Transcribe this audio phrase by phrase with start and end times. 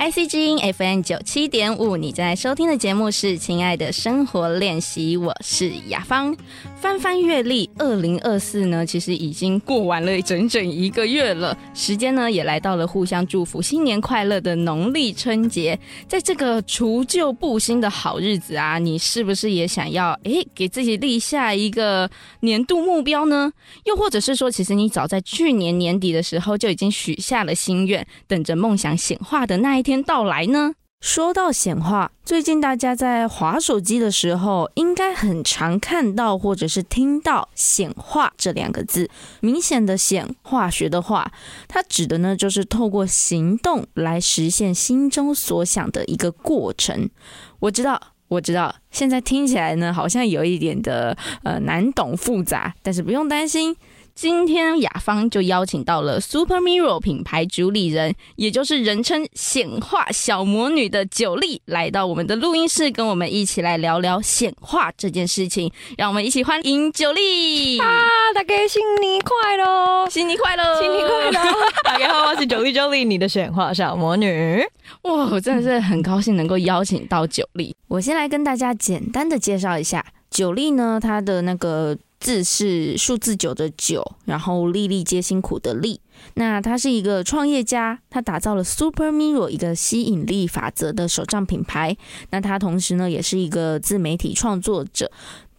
[0.00, 6.34] IC 之音 FM 九七点五，你在收听的节目是《亲爱的生活练习》，我是雅芳。
[6.80, 11.54] 翻翻月历，二零二四呢，其实已经过完了整整一个月了。
[11.74, 15.78] 时间呢，也来到了互相祝福新年快乐的农历春节。
[16.08, 23.52] 在这个除旧布新的好日子啊，你是不是也想要诶给自己立下一个年度目标呢？
[23.84, 30.74] 又或者是说，其实你早在去年年底的时候就已经许下了心愿，等着梦想显化的那一天天到来呢？
[31.00, 39.10] 说到显化，最近大家在划手机的时候，应该很常看到或者是听到“显化”这两个字。
[39.40, 41.32] 明显的显，化学的化，
[41.66, 47.10] 它指的呢就是透过行动来实现心中所想的一个过程。
[47.58, 53.74] 我知道，我知道，现在听起来呢好像有一点的呃难懂复杂，但是不用担心。
[54.20, 65.72] 今天雅芳就邀请到了 Super Mirror 品牌主理人，也就是人称显化小魔女的九莉，来到我们的录音室，跟我们一起来聊聊显化这件事情。
[65.96, 67.80] 让我们一起欢迎九莉！
[67.80, 67.88] 啊，
[68.34, 70.06] 大家新年快乐！
[70.10, 70.82] 新年快乐！
[70.82, 71.40] 新年快乐！
[71.82, 74.62] 大家好，我是九莉，九莉，你的显化小魔女。
[75.04, 77.74] 哇，我真的是很高兴能够邀请到九莉。
[77.88, 81.96] 我先来跟大家简单的介绍一下九莉呢，她的那个。
[82.20, 86.00] 字是数字九的九，然后粒粒皆辛苦的粒。
[86.34, 91.96] 那他是一个创业家，他打造了 Super Mirror 一个吸引力法则的手账品牌。
[92.30, 95.10] 那他同时呢，也是一个自媒体创作者。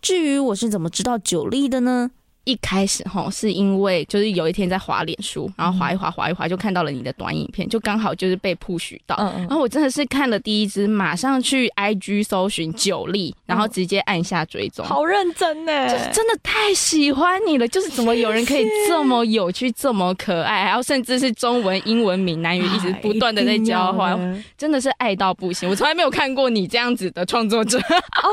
[0.01, 2.11] 至于我是怎么知道九粒的呢？
[2.43, 27.77] 一开始哈，是因为就是有一天在滑脸书，然后滑一滑滑一滑，就看到了你的短影片，就刚好就是被 push 到，然后我真的是看了第一支，马上去 IG 搜寻九力，然后直接按下追踪，好认真呢，就是真的太喜欢你了，就是怎么有人可以这么有趣、这么可爱，然后甚至是中文、英文、闽南语一直不断的在交换，真的是爱到不行，我从来没有看过你这样子的创作者。
[27.77, 27.83] 哦，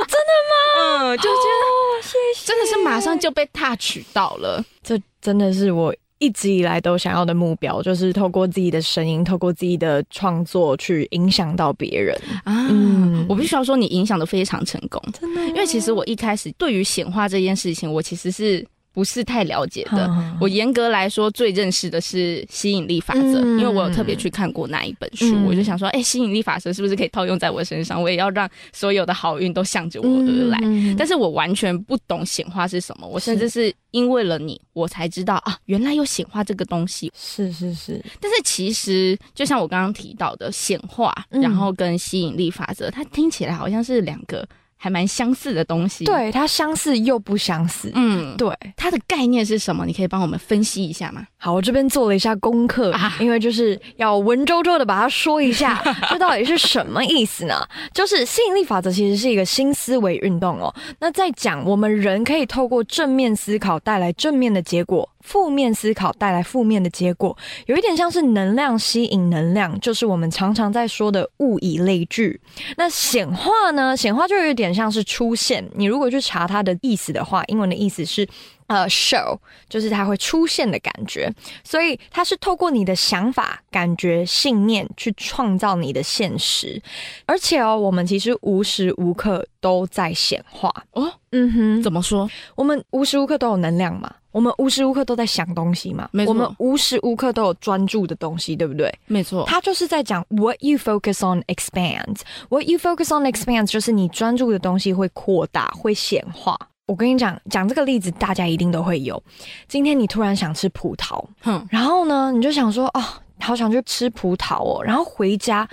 [0.07, 0.55] 真的吗？
[0.79, 3.99] 嗯，就觉得、哦、谢谢，真的是马上就被 touch。
[4.13, 12.69] 到了，这真的是我一直以来都想要的目标，就是透过自己的声音，透过自己的创作去影响到别人啊！
[12.71, 15.47] 嗯，我必须要说，你影响的非常成功，真的。
[15.49, 18.67] 因为其实我一开始对于显化这件事情，我其实是。
[18.99, 28.03] 不是太了解的，我严格来说最认识的是吸引力法则，因为我有特别去看过那一本书，我就想说，哎，吸引力法则是不是可以套用在我身上？
[28.03, 30.59] 我也要让所有的好运都向着我而来。
[30.99, 37.13] 但是我完全不懂显化是什么，我甚至是因为了你，我才知道啊，原来有显化这个东西。
[37.17, 44.45] 是是是，但是其实就像我刚刚提到的显化，然后跟吸引力法则，它听起来好像是两个。
[44.79, 49.85] 还蛮相似的东西，对，它相似又不相似，嗯，对，它的概念是什么？
[49.85, 51.27] 你可以帮我们分析一下吗？
[51.37, 57.55] 好，我这边做了一下功课，啊、因为就是要文绉绉的把它说一下， 这到底是什么意思呢？
[57.93, 60.73] 就是吸引力法则其实是一个新思维运动哦。
[61.01, 65.09] 那在讲我们人可以透过正面思考带来正面的结果。
[65.21, 72.41] 负面思考带来负面的结果，有一点像是能量吸引能量，就是我们常常在说的物以类聚。
[72.79, 73.95] 那显化呢？
[73.95, 75.69] 显化就有点像是出现。
[75.75, 78.27] 你如果去查它的意思的话，英文的意思是
[78.67, 81.33] 呃、uh，show，就是它会出现的感觉。
[81.65, 86.81] 所以它是透过你的想法、感觉、信念去创造你的现实。
[87.27, 91.11] 而且哦，我们其实无时无刻都在显化哦。
[91.33, 92.29] 嗯哼，怎么说？
[92.55, 94.15] 我们无时无刻都有能量嘛？
[94.39, 96.09] 我们无时无刻都在想东西嘛？
[96.13, 96.33] 没错。
[96.33, 98.89] 我们无时无刻都有专注的东西，对不对？
[99.09, 99.45] 没错。
[99.49, 102.21] 他就是在讲 what you focus on expands。
[102.49, 106.57] what you focus on expands 就是你专注的东西会扩大，会显化。
[106.87, 109.21] 我跟你讲，讲这个例子，大家一定都会有。
[109.67, 113.03] 今天你突然想吃葡萄，哼，然后呢，你就想说，哦，
[113.41, 115.69] 好想去吃葡萄哦，然后回家。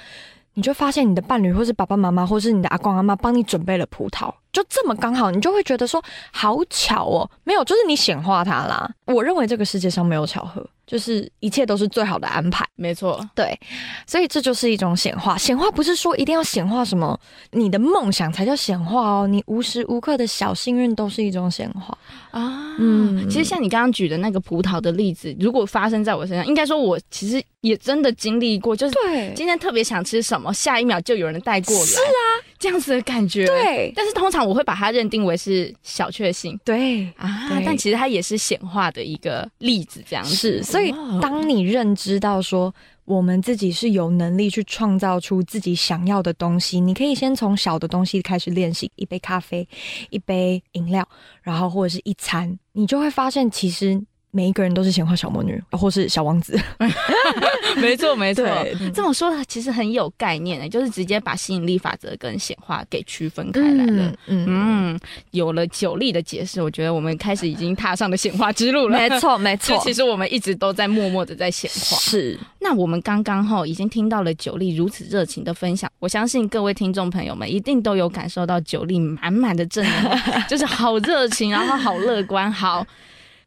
[0.57, 6.01] 你就发现你的伴侣，或是爸爸妈妈，或是你的阿公阿妈，帮你准备了葡萄，就这么刚好，你就会觉得说
[6.31, 7.29] 好巧哦。
[7.43, 8.89] 没有，就是你显化它啦。
[9.05, 10.65] 我认为这个世界上没有巧合。
[10.87, 13.59] 就是一切都是最好的安排，没错，对，
[14.05, 15.35] 所以这就是一种显化。
[15.35, 17.19] 显化不是说一定要显化什么，
[17.53, 19.27] 你的梦想才叫显化哦。
[19.27, 21.97] 你无时无刻的小幸运都是一种显化
[22.29, 22.75] 啊。
[22.77, 33.47] 嗯，其实像你刚刚举的那个葡萄的例子，如果发生在我身上，应该说我其实也真的经历过，就是对，今天特别想吃什么，下一秒就有人带过来，是啊，这样子的感觉。
[33.47, 40.35] 对，但是通常我会把它认定为是小确幸，对啊，但其实它也是显化的一个例子，这样子。
[40.35, 40.63] 是。
[40.63, 42.73] 所以，当你认知到说
[43.05, 49.67] 我们自己是有能力去创造出自己想要的东西，你可以先从小的东西开始练习，一杯咖啡，
[50.09, 51.07] 一杯饮料，
[51.41, 54.01] 然后或者是一餐，你就会发现，其实
[54.35, 56.59] 每一个人都是显化小魔女，或是小王子。
[57.79, 58.45] 没错，没错。
[58.93, 64.13] 这么说其实很有概念的，就是直接把吸引力法则跟显化给区分开来了。
[64.27, 64.99] 嗯，嗯，
[65.31, 68.97] 有了九力的解释，我觉得我们开始已经踏上了显化之路了。
[68.97, 69.77] 没错，没错。
[69.83, 71.97] 其实我们一直都在默默的在显化。
[71.97, 72.37] 是。
[72.59, 82.85] 那我们刚刚哈已经听到了九力如此热情的分享，我相信各位听众朋友们一定都有感受到九力满满的正能量， 就是好热情，然后好乐观，好。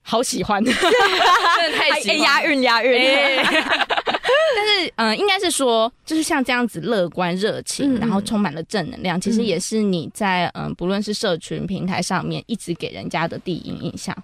[0.02, 2.98] 好喜欢，真的太喜欢，押韵押韵。
[4.56, 14.16] 但是，嗯、呃，应该是说，就是像这样子乐观、热情，然后充满了正能量，嗯、其实也是你在嗯、呃，不论是社群平台上面，一直给人家的第一印象。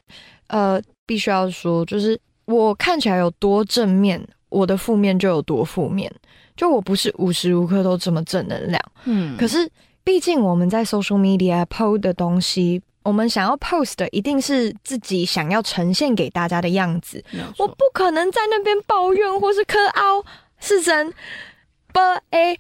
[0.49, 6.11] 呃，必须要说，就是我看起来有多正面，我的负面就有多负面。
[6.57, 8.83] 就我不是无时无刻都这么正能量。
[9.05, 9.71] 嗯，可是
[10.03, 12.81] 毕竟我们在 social media PO 的东西。
[13.05, 17.23] 我们想要 post 的一定是自己想要呈现给大家的样子，
[17.59, 20.25] 我不可能在那边抱怨或是磕凹。
[20.61, 21.13] 是真
[21.93, 22.59] 不 a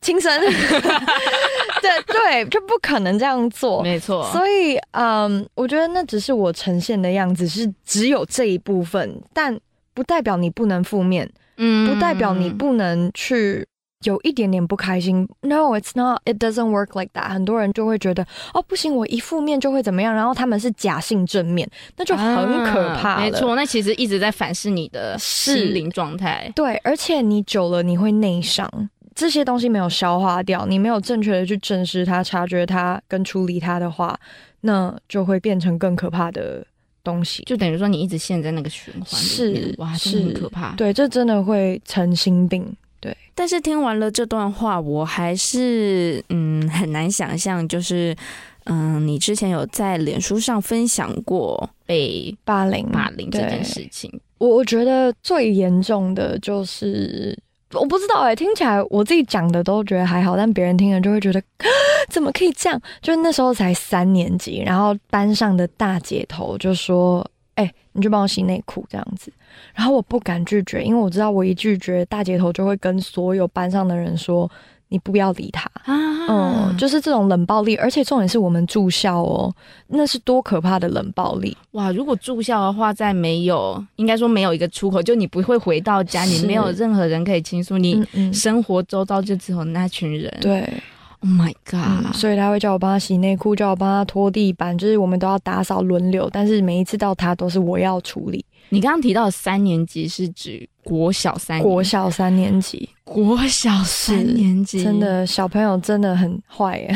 [0.00, 0.40] 轻生，
[1.82, 4.24] 对对，就不可能这样做，没错。
[4.32, 9.58] 所以，嗯，我觉得那只是我呈现的样子，是只有这一部分，但
[9.92, 13.66] 不代表你不能负面，嗯，不代表你不能去。
[14.04, 16.20] 有一点点不开心，No, it's not.
[16.24, 17.30] It doesn't work like that.
[17.30, 26.50] 很多人就会觉得，哦，不行，我一负面就会怎么样，然后他们是假性正面，那就很可怕没错，那其实一直在反噬你的心灵状态。
[26.54, 28.68] 对，而且你久了你会内伤，
[29.14, 34.18] 这些东西没有消化掉，你没有正确的去正视它、察觉它跟处理它的话，
[34.62, 36.66] 那就会变成更可怕的
[37.02, 37.42] 东西。
[37.44, 40.74] 就等于说你一直陷在那个循环里面，是哇，真的很可怕。
[40.74, 42.74] 对，这真的会成心病。
[43.04, 48.16] 对，但是听完了这段话，我还是嗯很难想象，就是
[48.64, 54.10] 嗯，你之前有在脸书上分享过被霸凌霸凌这件事情。
[54.38, 57.38] 我我觉得最严重的就是
[57.74, 61.42] 我不知道哎、欸，听起来我自己讲的都觉得还好，但别人听了就会觉得
[62.08, 62.80] 怎么可以这样？
[63.02, 67.22] 就是那时候才三年级，然后班上的大姐头就说。
[67.54, 69.32] 哎、欸，你就帮我洗内裤这样子，
[69.74, 74.50] 然后我不敢拒绝，因为我知道我一拒绝，大姐头就会跟所有班上的人说，
[74.88, 75.70] 你不要理他。
[75.84, 75.94] 啊，
[76.28, 79.54] 嗯，就是这种冷暴力，而且重点是我们住校哦，
[79.88, 81.92] 那是多可怕的冷暴力哇！
[81.92, 90.28] 如果住校的话，在没有，应该说没有一个出口，就你不会回到家，你没有任何人可以倾诉，你生活周遭就只有那群人。
[90.38, 90.82] 嗯嗯对。
[91.24, 96.28] Oh my god！、嗯、所以他会叫我帮他洗内裤，叫我帮他拖地板，就是我们都要打扫轮流。
[96.30, 98.44] 但是每一次到他都是我要处理。
[98.68, 101.62] 你刚刚提到的三年级是指国小三？
[101.62, 106.94] 国小三年级，国小三年级，真的小朋友真的很坏耶。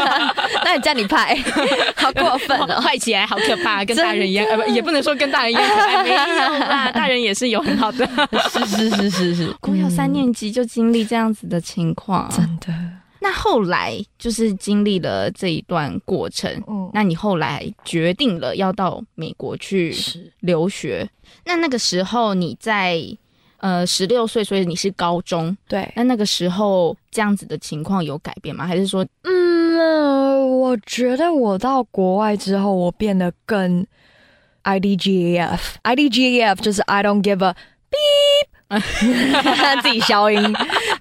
[0.64, 1.36] 那你叫你拍，
[1.96, 8.08] 好过分哦，坏起来好可怕，跟大人一样，呃，也不能说跟大人一样可爱，没有啦，大人也是有很好的。
[8.50, 12.72] 是是是是是，国小三年级就经历这样子的情况，真的。
[13.26, 19.92] 那后来就是经历了这一段过程，嗯，那你后来决定了要到美国去
[20.38, 21.10] 留学。
[21.44, 23.02] 那那个时候你在
[23.56, 25.92] 呃十六岁，所以你是高中，对。
[25.96, 28.64] 那那个时候这样子的情况有改变吗？
[28.64, 33.84] 还是说，嗯，我觉得我到国外之后，我变得更
[34.62, 37.56] IDGAF，IDGAF 就是 I don't give a
[37.90, 38.46] beep。
[39.82, 40.40] 自己消音，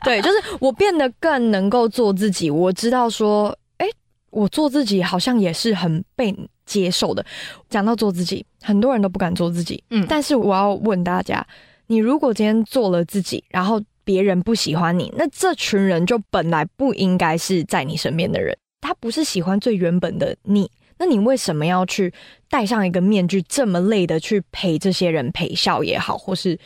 [0.03, 2.49] 对，就是我变得更能够做自己。
[2.49, 3.47] 我知道说，
[3.77, 3.93] 哎、欸，
[4.29, 6.35] 我做自己好像也是很被
[6.65, 7.25] 接受的。
[7.67, 9.83] 讲到做自己，很多人都不敢做自己。
[9.89, 11.43] 嗯，但是我要问大家，
[11.87, 20.69] 你如果今天做了自己，然后别人不喜欢你，那这群人就本来不应该是在你身边的人，他不是喜欢最原本的你。
[20.99, 22.13] 那你为什么要去
[22.47, 26.59] 戴上一个面具，这么累的去陪这些人陪笑也好，或是？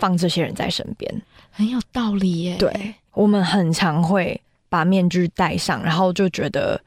[0.00, 2.56] 放这些人在身边很有道理耶。
[2.58, 6.80] 对，我们很常会把面具戴上，然后就觉得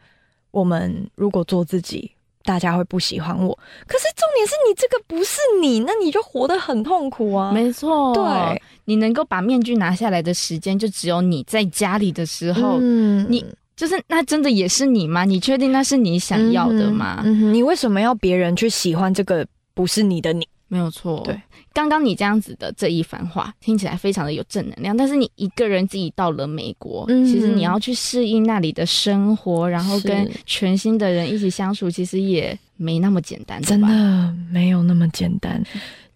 [0.51, 2.11] 我们如果做自己，
[2.43, 3.57] 大家会不喜欢我。
[3.87, 7.51] 可是重点是你这个不是你，那你就活得很痛苦啊。
[7.51, 12.79] 没错，对，你能够把面具拿下来的时间，就只有你在家里的时候。
[12.81, 15.23] 嗯，你就是那真的也是你吗？
[15.23, 17.23] 你确定那是你想要的吗？
[17.25, 20.47] 你为什么要别人去喜欢这个不是你的你？
[20.73, 21.39] 没有错，对。
[21.71, 35.63] 刚刚你这样子的这一番话听起来非常的有正能量，但是你一个人自己到了美国，嗯、其实你要去适应那里的生活，然后跟全新的人一起相处，其实也没那么简单，真的没有那么简单。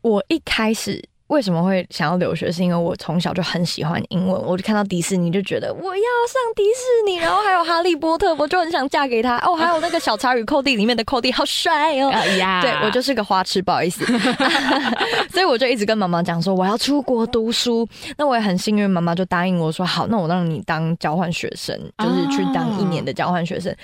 [0.02, 2.52] 我一开始为什么会想要留学？
[2.52, 9.38] 是因为我从小就很喜欢英文，我就看到迪士尼就觉得我要上迪士尼，然后还有哈利波特，我就很想嫁给他。
[9.40, 12.10] 哦， 还有那个小茶与寇弟里面的寇弟好帅哦！
[12.38, 14.06] 呀，对，我就是个花痴，不好意思。
[15.30, 17.88] 所以我就一直跟妈妈讲说我要出国读书。
[18.18, 23.76] 那我也很幸运，妈妈就答应我说好，那我让你当交换学生，就是去当一年的交换学生。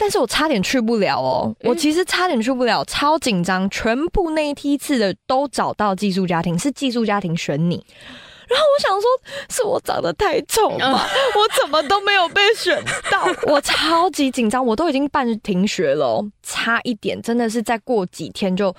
[0.00, 3.68] 但是我差点去不了哦，我其实差点去不了，超紧张。
[3.68, 7.84] 全部那一梯次的都找到寄宿家庭，是寄宿家庭选你。
[8.48, 9.08] 然后我想说，
[9.50, 11.04] 是我长得太丑吗？
[11.36, 13.26] 我怎么都没有被选到？
[13.52, 18.74] 我超级紧张，我都已经办停学了，差一点，真的是再过几天就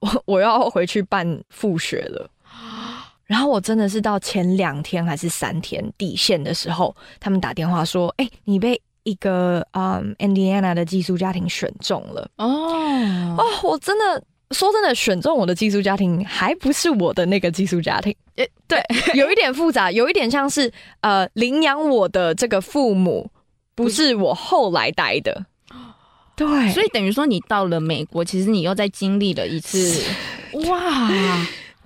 [0.00, 2.28] 我 我要回去办复学了。
[3.24, 12.30] 然后我真的是到前两天还是三天底线的时候，他们打电话说：“哎，你被。”一个嗯，Indiana 的寄宿家庭选中了。
[12.36, 13.36] 哦。
[13.38, 18.82] 哦，我真的说真的，选中我的寄宿家庭还不是我的那个寄宿家庭，诶，对，
[19.14, 23.30] 有一点复杂，有一点像是呃，领养我的这个父母
[23.74, 25.46] 不是我后来带的，
[26.36, 30.02] 对，所以等于说你到了美国，其实你又在经历了一次，
[30.68, 31.08] 哇。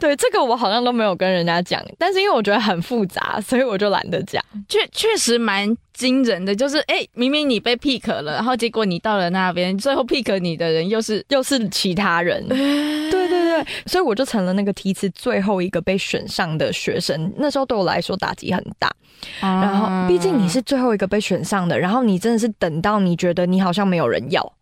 [0.04, 4.44] 对，这个我好像都没有跟人家讲，但是因为我觉得很复杂，所以我就懒得讲。
[4.68, 12.46] 确确实蛮惊人的，就是哎，明明你被 pick 了，然后结果你到了那边，最后 pick 你的人又是又是其他人。
[12.46, 17.32] 对对对，所以我就成了那个梯次最后一个被选上的学生。
[17.38, 18.94] 那时候对我来说打击很大，
[19.40, 24.52] 然后毕竟你是最后一个被选上的，然后你真的是等到你觉得你好像没有人要。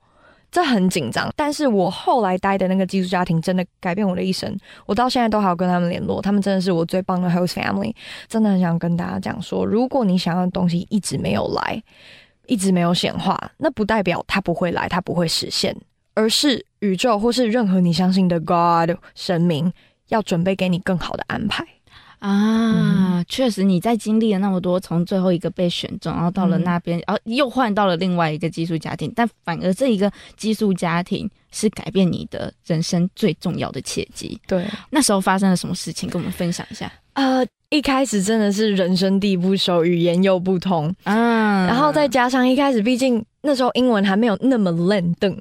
[0.52, 4.54] 这很紧张，但是我后来待的那个寄宿家庭真的改变我的一生，
[4.84, 7.94] 我到现在都还要跟他们联络，他们真的是我最棒的 host family，
[8.28, 11.82] 真的很想跟大家讲说，如果你想要的东西一直没有来，
[12.46, 15.74] 一直没有显化，那不代表它不会来，它不会实现，
[16.12, 19.72] 而是宇宙或是任何你相信的 God 神明
[20.08, 21.66] 要准备给你更好的安排。
[22.22, 34.40] 啊，嗯、确实，你在经历了那么多，从最后一个被选中，然后到了那边，嗯、然后又换到了另外一个寄宿家庭，但反而这一个寄宿家庭是改变你的人生最重要的契机。
[34.46, 36.90] 对，那时候发生了什么事情，跟我们分享一下。
[37.14, 45.34] 呃，一开始真的是人生地不熟，语言又不通，嗯，然后再加上一开始，毕竟那时候英文还没有那么轮转。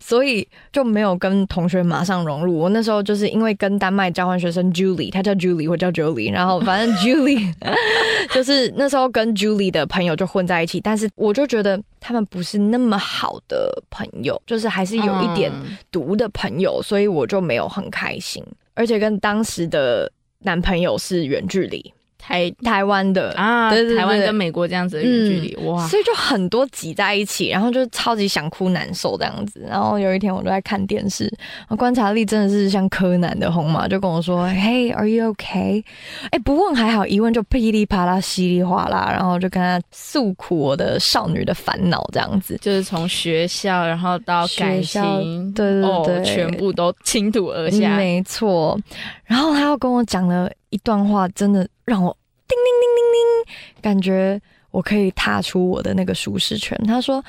[0.00, 2.58] 所以就没有跟同学马上融入。
[2.58, 7.52] 我那时候就是因为跟丹麦交换学生 Julie，他叫 Julie，我叫 Julie，然后反正 Julie
[8.34, 15.50] 就是那时候跟 Julie 的朋友就混在一起，但是我就觉得他们不是那么好的朋友，就是还是有一点
[15.90, 21.95] 毒的朋友，所以我就没有很开心，而且跟当时的男朋友是远距离。
[22.26, 29.64] 台台湾的啊，对对对，台湾跟美国这样子的远距离，嗯、哇，所以就很多挤在一起，然后就超级想哭难受这样子。
[29.70, 31.32] 然后有一天我都在看电视，
[31.78, 35.84] 观察力真的是像柯南的红马，就跟我说：“Hey, are you okay？”
[36.24, 48.76] 哎、欸，不问还好，一问就噼里啪啦、稀里哗啦，然后就跟他诉苦我的少女的烦恼这样子，就是从学校然后到感情，对对对，哦、全部都倾吐而下，嗯、没错。
[49.24, 52.15] 然后他又跟我讲了一段话，真的让我。
[52.47, 56.77] 叮铃铃铃铃，感觉我可以踏出我的那个舒适圈。
[56.85, 57.23] 他说：“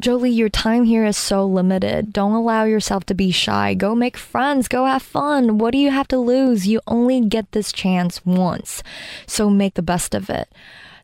[0.00, 2.12] Jolie, your time here is so limited.
[2.12, 3.74] Don't allow yourself to be shy.
[3.76, 4.66] Go make friends.
[4.68, 5.58] Go have fun.
[5.58, 6.66] What do you have to lose?
[6.66, 8.80] You only get this chance once,
[9.26, 10.48] so make the best of it.”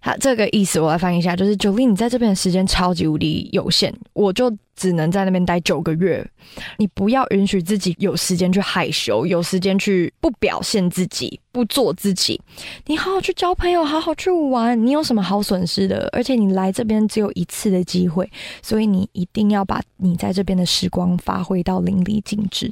[0.06, 6.30] 他这个意思我来翻译一下，就是 Jolie，你在这边的时间超级无敌有限，我就只能在那边待九个月。
[6.78, 12.42] 你不要允许自己有时间去害羞，有时间去不表现自己，不做自己。
[12.88, 16.10] 你好好去交朋友，好好去玩，你有什么好损失的？
[16.12, 18.30] 而且你来这边只有一次的机会，
[18.62, 22.70] 所以你一定要把你在这边的时光发挥到淋漓尽致。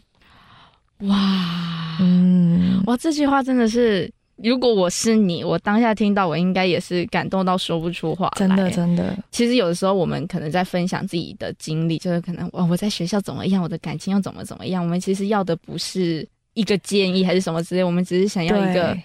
[1.04, 4.12] 哇，嗯，哇，这句话真的是。
[4.44, 8.48] 如果我是你，我当下听到，我应该也是感动到说不出话来。
[8.48, 9.16] 真的，真的。
[9.32, 14.84] 其实有的时候，我们可能在分享自己的经历，就是可能哇，我在学校怎么样，我的感情又怎么怎么样。
[14.84, 18.98] 我们其实要的不是一个建议，还是什么之类，我们只是想要一个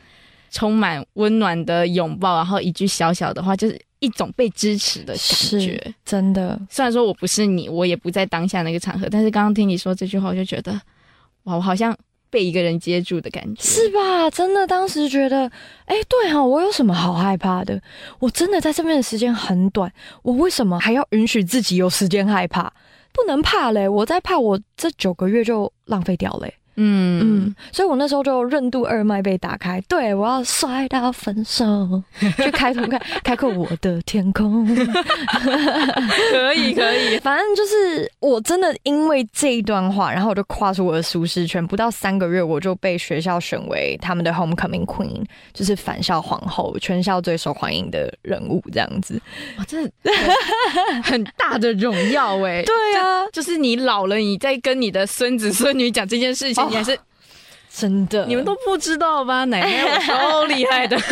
[0.50, 5.94] 充满温暖的拥抱，然后一句小小的话，就是一种被支持的感觉。
[6.04, 6.60] 真的。
[6.70, 10.72] 虽然说我不是你，我也不在当下那个场合，但是刚刚听你说这句话，我就觉得
[11.44, 11.96] 哇，我好像。
[12.30, 14.30] 被一个人接住的感觉，是吧？
[14.30, 15.50] 真的，当时觉得，
[15.84, 17.80] 哎、对哈、啊，我有什么好害怕的？
[18.18, 19.92] 我真的在这边的时间很短，
[20.22, 22.72] 我为什么还要允许自己有时间害怕？
[23.12, 23.88] 不能怕嘞！
[23.88, 26.52] 我在怕，我这九个月就浪费掉嘞。
[26.76, 32.02] 嗯嗯，所以我那时候就任督二脉被打开，对，我要摔到分手，
[32.36, 34.66] 去开拓开开阔我的天空。
[36.30, 49.20] 可以 可以，反正就是我真的因为这一段话，然后我就跨出我的舒适圈，不到三个月我就被学校选为他们的 homecoming queen，就是返校皇后，全校最受欢迎的人物这样子。
[49.58, 49.78] 哇，这
[51.02, 52.62] 很大的荣耀哎！
[52.64, 56.98] 对啊就，是你老了，你在跟你的孙子孙女讲这件事情，哦、你还是
[57.70, 59.44] 真的，你们都不知道吧？
[59.44, 60.96] 奶奶我超厉害的。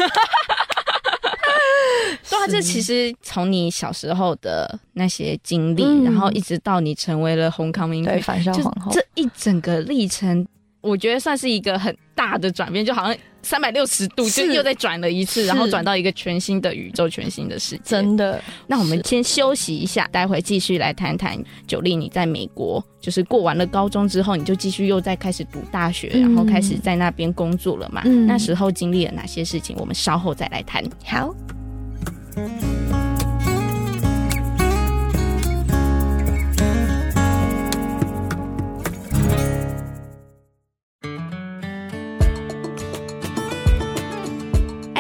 [2.31, 10.47] 对啊，这其实从你小时候的那些经历，嗯、然后一直到你成为了 homecoming 对返校皇后，这一整个历程，
[10.85, 17.83] 我觉得算是一个很大的转变，就好像三百六十度就又再转了一次，然后转到一个全新的宇宙、全新的世界。
[17.85, 21.97] 真的，那我们先休息一下，待会继续来谈谈九莉。
[21.97, 28.03] 你在美国就是过完了高中之后，你就继续又再开始读大学，嗯、然后开始在那边工作了嘛？
[28.05, 29.75] 嗯、那时候经历了哪些事情？
[29.79, 30.85] 我们稍后再来谈。
[31.05, 31.35] 好。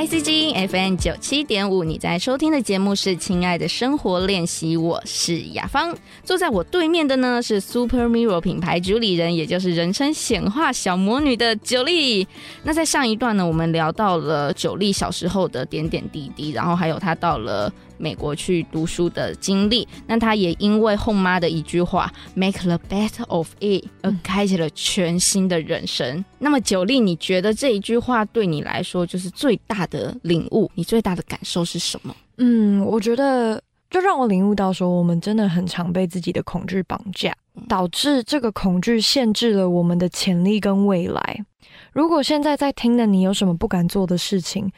[0.05, 12.29] ICG FM 九七点五，你在收听的节目是《亲爱的生活练习》，我是雅芳，坐在我对面的呢是 Super Mirror 品牌主理人，也就是人称显化小魔女的九莉。
[12.65, 17.73] 那在上一段呢，我们聊到了九莉小时候的点点滴滴，然后还有她到了。
[17.97, 26.17] 美国去读书的经历，那他也因为后妈的一句话 “make the best of it” 而开启了全新的人生。
[26.17, 30.71] 嗯、那么，九莉，你觉得这一句话对你来说就是最大的领悟？
[30.75, 32.15] 你最大的感受是什么？
[32.39, 37.35] 嗯，我觉得就让我领悟到说，我们真的很常被自己的恐惧绑架，
[37.69, 41.45] 导致这个恐惧限制了我们的潜力跟未来。
[41.93, 44.71] 如果现在在听的你有什么不敢做的事情？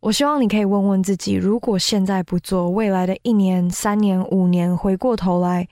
[0.00, 5.66] 我希望你可以问问自己，如果现在不做，未来的一年、三年、五年，回过头来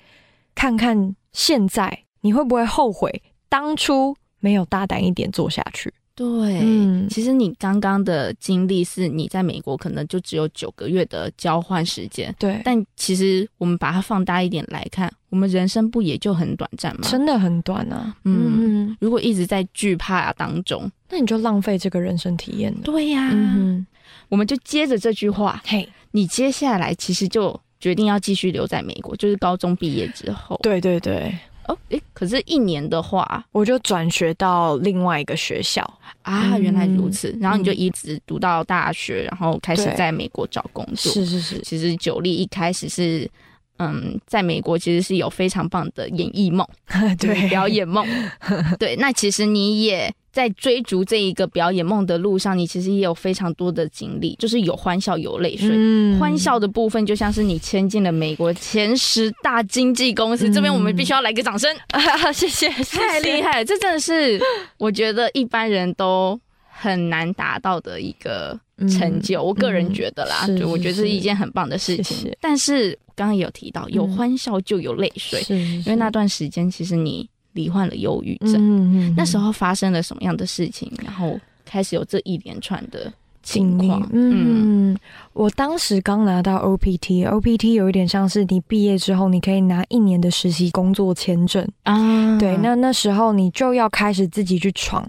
[0.55, 5.93] 看看现在，你会不会后悔当初没有大胆一点做下去？
[6.17, 6.25] 对，
[6.63, 12.61] 嗯，其实你刚刚的经历是你在美国可能就只有九个月的交换时间，对。
[12.65, 17.09] 但其实我们把它放大一点来看，我们人生不也就很短暂吗？
[17.11, 18.15] 真的很短啊。
[18.23, 22.81] 嗯，嗯，如果一直在惧怕当中，那你就浪费这个人生体验了。
[22.83, 23.31] 对呀、啊。
[23.33, 23.87] 嗯
[24.31, 30.59] 我们就接着这句话，嘿，你接下来其实就决定要继续留在美国，就是高中毕业之后。
[30.63, 31.33] 对对对，
[31.69, 35.83] 哦，诶，可是，一年的话，我就转学到另外一个学校
[36.23, 37.37] 啊，原来如此。
[37.39, 41.13] 然后你就一直读到大学，然后开始在美国找工作。
[41.13, 43.31] 是是是，其实九力一开始是，
[43.79, 46.67] 嗯，在美国其实是有非常棒的演艺梦，
[47.19, 48.07] 对，表演梦。
[48.79, 50.13] 对，那其实你也。
[50.35, 55.69] 在追逐这一个表演梦的路上，你其实也有非常多的经历，就是有欢笑有泪水。
[55.71, 62.01] 嗯，欢笑的部分就像是你签进了美国前十大经纪公司，嗯、这边我们必须要来个掌声，啊、
[62.35, 64.41] 谢谢，谢谢，太厉害了，这真的是
[64.77, 66.37] 我觉得一般人都
[66.69, 68.59] 很难达到的一个
[68.89, 69.41] 成就。
[69.41, 72.05] 嗯、我个人觉得啦，就我觉得是一件很棒的事情。
[72.05, 77.29] 是是，但是刚刚也有提到，有欢笑就有泪水，因为那段时间其实你。
[77.55, 80.91] 罹患了忧郁症，嗯嗯、那时候发生了什么样的事情？
[81.05, 83.13] 然后开始有这一连串的
[83.45, 84.03] 情况。
[84.13, 84.99] 嗯，嗯
[85.35, 92.37] 我当时刚拿到 OPT，OPT 有一点像是你毕业之后，你可以拿一年的实习工作签证啊。
[92.41, 95.09] 对，那那时候你就要开始自己去闯。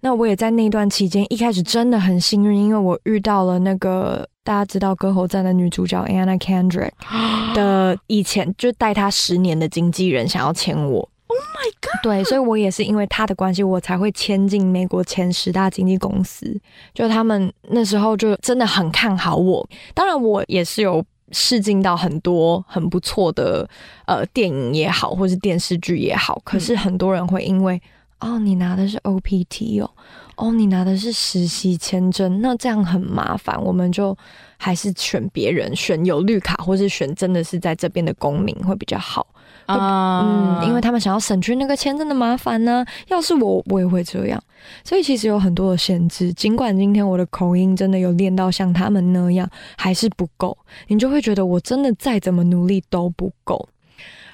[0.00, 6.92] 那我也在那段期间，一开始真的很幸运，因为我遇到了那个大家知道歌喉站的女主角 Anna Kendrick
[7.54, 11.08] 的以前就带她十年的经纪人想要签我。
[11.30, 12.02] Oh my god！
[12.02, 16.58] 对，所以我也是因为他的关系，我才会签进美国前十大经纪公司。
[16.94, 19.68] 就他们那时候就真的很看好我。
[19.92, 23.68] 当然，我也是有试镜到很多很不错的
[24.06, 26.40] 呃电影也好，或是电视剧也好。
[26.44, 27.80] 可是很多人会因为、嗯、
[28.20, 29.90] 哦，你拿的是 OPT 哦，
[30.36, 34.16] 哦，你拿的是实习签证，那这样很麻烦，我们就
[34.56, 39.26] 还是选别人，选有绿卡，或是选真的是在这边的公民会比较好。
[39.70, 42.82] 嗯，因为他们想要省去那个签证的麻烦呢。
[43.08, 44.42] 要是我，我也会这样。
[44.82, 46.32] 所以其实有很多的限制。
[46.32, 50.56] 尽管今天我的口音真的有练到像他们那样，还是不够。
[50.86, 53.68] 你就会觉得我真的再怎么努力都不够。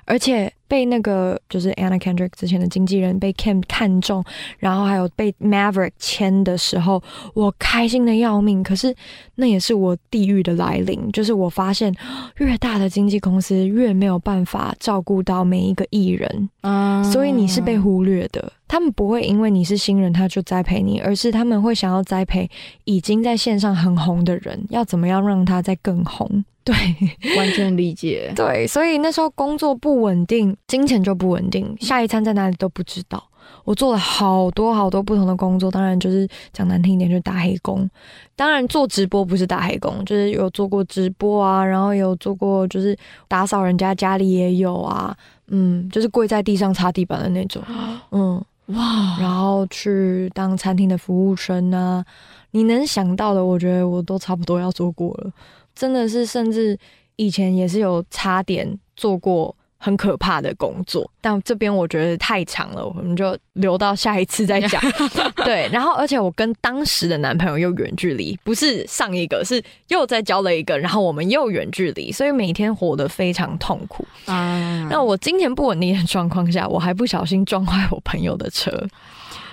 [0.05, 4.25] 而且被那个就是 Anna Kendrick 之前的经纪人被 Kim 看中，
[4.59, 7.01] 然后还有被 Maverick 签的时候，
[7.33, 8.61] 我开心的要命。
[8.61, 8.93] 可是
[9.37, 11.95] 那也是我地狱的来临，就是我发现
[12.39, 18.53] 越大的经纪公司越没有办法照顾到每一个艺人，嗯，所以你是被忽略的。
[18.67, 22.51] 他们不会因为你是新人他就栽培你，而是他们会想要栽培
[22.83, 26.45] 已经在线上很红的人，要怎么样让他再更红。
[26.65, 26.75] 对，
[27.37, 28.33] 完全理解。
[28.37, 33.23] 对，所以那时候工作不稳定，金钱就不稳定，下一餐在哪里都不知道。
[33.65, 37.89] 我做了好多好多不同的工作，当然就是讲难听一点，就是打黑工。
[38.37, 42.97] 当然做直播不是打黑工，就是有做过直播啊，然后有做过就是
[43.29, 45.17] 打扫人家家里也有啊，
[45.49, 47.63] 嗯，就是跪在地上擦地板的那种，
[48.13, 52.05] 嗯，哇，然后去当餐厅的服务生啊，
[52.51, 55.31] 你能想到的，我觉得我都差不多要做过了。
[55.75, 56.79] 真的是，甚至
[57.17, 64.81] 以前也是有差点做过很可怕的工作，但这边我觉得太长了，我们就留到下一次再讲。
[65.45, 74.89] 对，然后而且我跟当时的男朋友又远距离，不是上一个，是又再交了一个，然后我们又远距离，所以每天活得非常痛苦啊。
[74.91, 78.71] 那我金钱不稳定的状况下，我还不小心撞坏我朋友的车，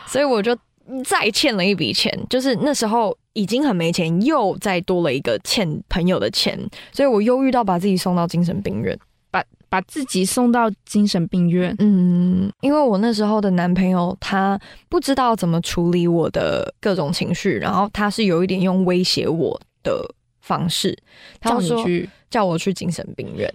[0.07, 0.57] 所以我就。
[1.05, 6.60] 再欠了一笔钱，就是那时候已经很没钱，又再多了一个欠朋友的钱，
[6.91, 8.98] 所以我忧郁到把自己送到精神病院，
[9.30, 11.76] 把把自己送到精神病院。
[11.80, 20.04] 嗯，因为我那时候的男朋友他不知道怎么处理我的各种情绪，然后他是有一点用威胁我的
[20.41, 20.98] 方式，
[21.39, 23.52] 他说叫你去叫我去精神病院。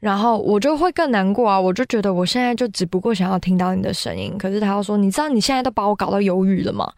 [0.00, 1.58] 然后我就会更难过啊！
[1.58, 6.92] 我就觉得我现在就只不过想要听到你的声音，可是他要说，你知道你现在都把我搞到忧郁了吗？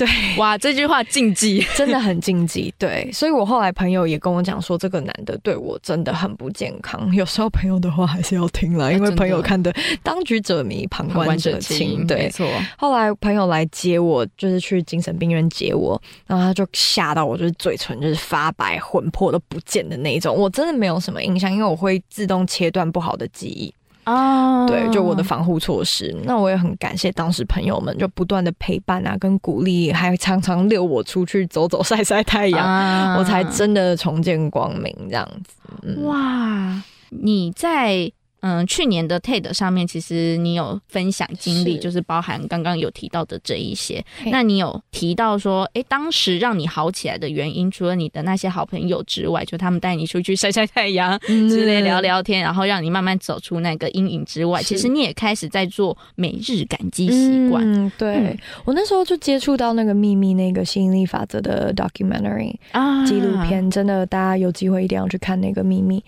[0.00, 0.08] 对，
[0.38, 2.72] 哇，这句话禁忌， 真的很禁忌。
[2.78, 7.14] 对，所以我后来朋友也跟我讲说，这个男的对我真的很不健康。
[7.14, 9.70] 有时候朋友的话还是要听啦，因为朋友看的
[10.02, 12.06] 当局者迷，旁观者清。
[12.06, 12.48] 对，没错。
[12.78, 20.34] 后来朋友来接我，就是去精神病院接我，然后他就吓到我，就是嘴唇就是发白，魂魄都不见的那种。
[20.34, 23.74] 我真的没有什么印象，因为我会自动切断不好的记忆。
[24.04, 26.14] 啊，对，就我的防护措施。
[26.24, 35.54] 那我也很感谢当时朋友们就不断的陪伴啊，跟鼓励，还常常遛我出去走走、晒晒太阳，啊、我才真的重见光明这样子。
[35.82, 38.10] 嗯、哇，你在。
[38.40, 44.04] 嗯，去年的 TED 上面，其实你有分享经历，就是包含刚刚有提到的这一些。
[44.26, 57.62] 那你有提到说，哎，当时让你好起来的原因，除了你的那些好朋友之外，就他们带你出去晒晒太阳之类聊聊天，嗯、然后让你慢慢走出那个阴影之外，其实你也开始在做每日感激习惯。
[57.64, 63.04] 嗯，对，嗯、我那时候就接触到那个秘密那个吸引力法则的 documentary 啊。
[63.04, 66.02] 纪录片，真的大家有机会一定要去看那个秘密。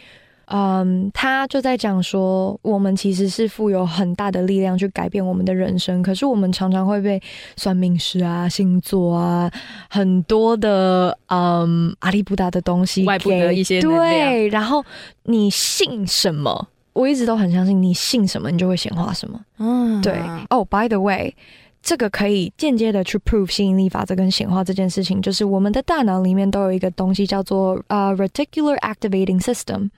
[0.54, 7.18] 嗯，他就在讲说，我们其实是富有很大的力量去改变我们的人生，可是我们常常会被
[7.56, 9.50] 算命师啊、星座啊、
[9.88, 13.80] 很多的嗯阿里不达的东西外部的一些。
[13.80, 14.84] 对，然后
[15.22, 16.68] 你信什么？
[16.92, 19.40] 我一直都很相信，你信什么，你就会显化什么。
[19.58, 20.12] 嗯，对。
[20.50, 21.34] 哦，oh，by the way。
[21.82, 29.90] 这个可以间接的去 prove 吸引力法则跟显化这件事情，就是我们的大脑里面都有一个东西叫做呃、reticular activating system，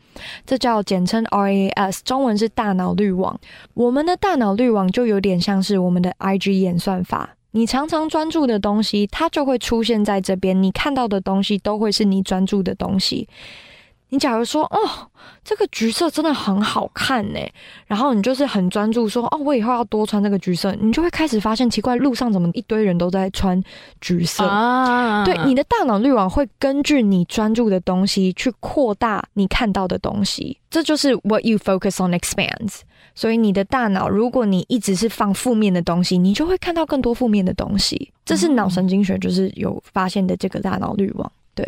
[0.47, 3.39] 这叫简称 RAS，中文是大脑滤网。
[3.75, 13.29] 我们的大脑滤网就有点像是我们的 IG 演算法，你常常专注的东西，它就会出现在这边，你看到的东西都会是你专注的东西。
[14.15, 14.79] 你假如说哦，
[15.43, 17.41] 这个橘色真的很好看呢，
[17.89, 23.61] 然后你就是很专注说哦，我以后要多穿这个橘色，你就会开始发现奇怪，路上怎么一堆人都在穿
[24.01, 25.25] 橘色啊？
[25.25, 32.83] 对，你的大脑滤网会根据你专注的东西去扩大你看到的东西，这就是 what you focus on expands。
[33.17, 38.13] 所以你的大脑，如果你一直是放负面的东西，你就会看到更多负面的东西。
[38.25, 41.33] 这是脑神经学就是有发现的这个大脑滤网。
[41.55, 41.67] 对，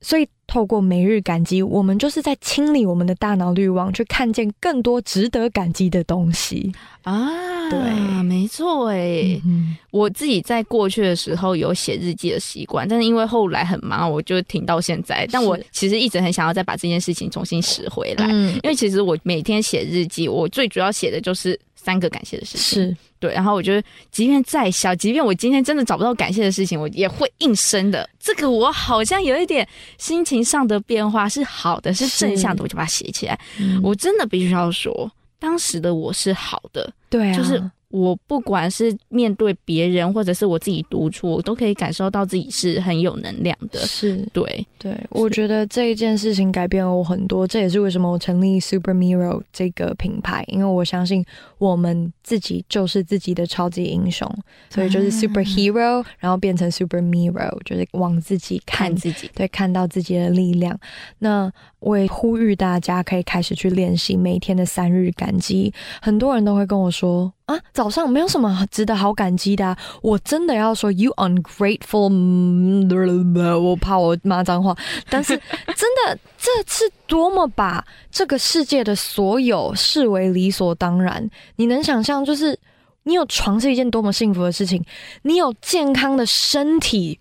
[0.00, 6.72] 所以透过每日感激，我们就是在清理我们的大脑滤网，去看见更多值得感激的东西
[7.02, 7.46] 啊。
[7.70, 7.78] 对，
[8.22, 15.28] 没错诶，嗯、我自己在过去的时候有写日记的习惯，但是因为后来很忙，我就停到现在。
[15.30, 22.60] 但我其实一直很想要再把这件事情重新拾回来，嗯、因为其实我每天写日记，我最主要写的就是三个感谢的事情。
[22.60, 22.96] 是。
[23.20, 28.08] 对，然后我觉得，即便再小，即便我今天真的找不到感谢的事情，我也会应声的。
[28.20, 33.36] 这个我好像有一点心情上的变化，是好的，是正向的，我就把它写起来。
[33.58, 35.10] 嗯、我真的必须要说，
[35.40, 43.80] 当时的我是好的，对啊，就是我不管是面对别人，或者是我自己独处，我都可以感受到自己是很有能量的。
[43.80, 51.24] 是对对，我觉得这一件事情改变了我很多，这也是为什么我成立 Super Miro 这个品牌，因为我相信
[51.56, 54.30] 我们自己就是自己的超级英雄，
[54.68, 60.78] 所以就是 Super Hero，然后变成 Super Miro，就是往自己看，看自己，对，看到自己的力量。
[61.20, 65.72] 那我也呼吁大家可以开始去练习每天的三日感激。
[66.02, 69.74] 很多人都会跟我说啊，早上没有什么值得好感激的啊。
[70.02, 72.10] 我真的要说，You ungrateful，
[73.58, 74.76] 我怕我骂脏话。
[75.08, 75.34] 但是
[75.74, 81.26] 真的，这是多么把这个世界的所有视为理所当然。
[81.56, 82.58] 你能想象，就是
[83.04, 84.84] 你有床是一件多么幸福的事情，
[85.22, 87.18] 你有健康的身体。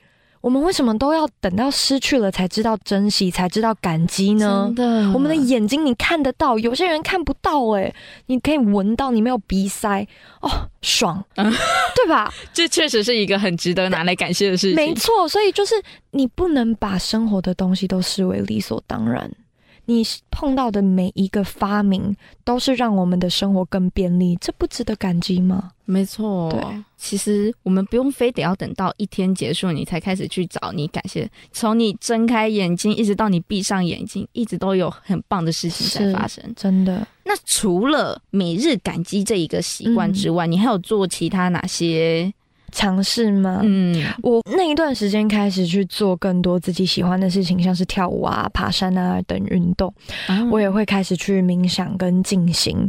[0.48, 4.72] 我们为什么都要等到失去了才知道珍惜，才知道感激呢？
[4.74, 7.96] 真的，我们的眼睛你看得到，有些人看不到哎、欸，
[8.28, 10.08] 你可以闻到，你没有鼻塞
[10.40, 10.50] 哦，
[10.82, 11.52] 爽，嗯、
[11.94, 12.34] 对吧？
[12.54, 14.76] 这确实是一个很值得拿来感谢的事情。
[14.78, 15.76] 没错，所以就是
[16.12, 19.30] 你不能把生活的东西都视为理所当然。
[19.88, 25.72] 你碰到的每一个发明，都是让我们的生活更便利，这不值得感激吗？
[25.86, 26.62] 没错，对，
[26.98, 31.30] 其实我们不用非得要等到一天结束，你才开始去找你感谢。
[31.54, 36.44] 从你睁开眼睛一直到你闭上眼睛，一直都有很棒的事情在发生。
[36.54, 37.08] 真的。
[37.24, 42.34] 那除了每日感激这一个习惯之外，嗯，你还有做其他哪些？
[42.72, 43.62] 尝试吗？
[43.64, 49.94] 嗯，我那一段时间开始去做更多自己喜欢的事情，像是跳舞啊、爬山啊等运动。
[50.28, 52.88] 嗯，我也会开始去冥想跟静心。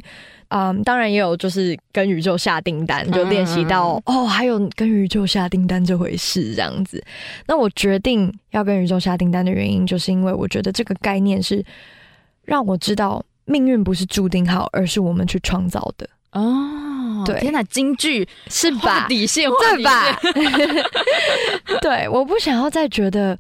[0.51, 7.05] 嗯，当然也有就是跟宇宙下订单，就练习到哦，还有跟宇宙下订单这回事这样子。
[7.47, 11.63] 那我决定要跟宇宙下订单的原因，就是因为我觉得这个概念是
[12.47, 16.09] 让我知道命运不是注定好，而是我们去创造的。
[16.33, 16.88] 哦，
[17.25, 19.07] 对，天哪，京剧是吧？
[19.09, 20.19] 底线，对吧？
[21.81, 23.39] 对，我不想要再觉得。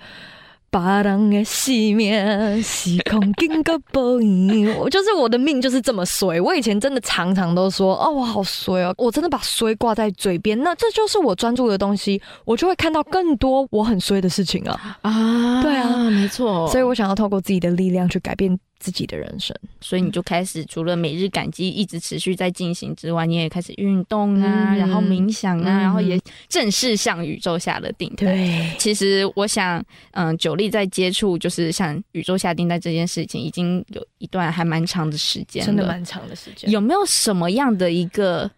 [0.70, 6.38] 巴人的性命是空经个报应，我就是我的命就是这么衰。
[6.38, 10.62] 我以前真的常常都说，哦，我好衰哦，我真的把衰挂在嘴边。
[10.62, 14.98] 那这就是我专注的东西，我就会看到更多我很衰的事情啊！
[15.00, 16.68] 啊，对啊，没错。
[16.68, 18.58] 所以我想要透过自己的力量去改变。
[18.78, 28.26] 自己的人生，所以你就开始除了每日感激一直持续在进行之外，你也开始运动啊，嗯、然后冥想啊、嗯，然后也正式向宇宙下了订单。
[28.26, 36.70] 对，其实我想，嗯，九力在接触就是像宇宙下订单这件事情，已经有一段还蛮长的时间了，真的蛮长的时间。
[36.70, 38.50] 有没有什么样的一个？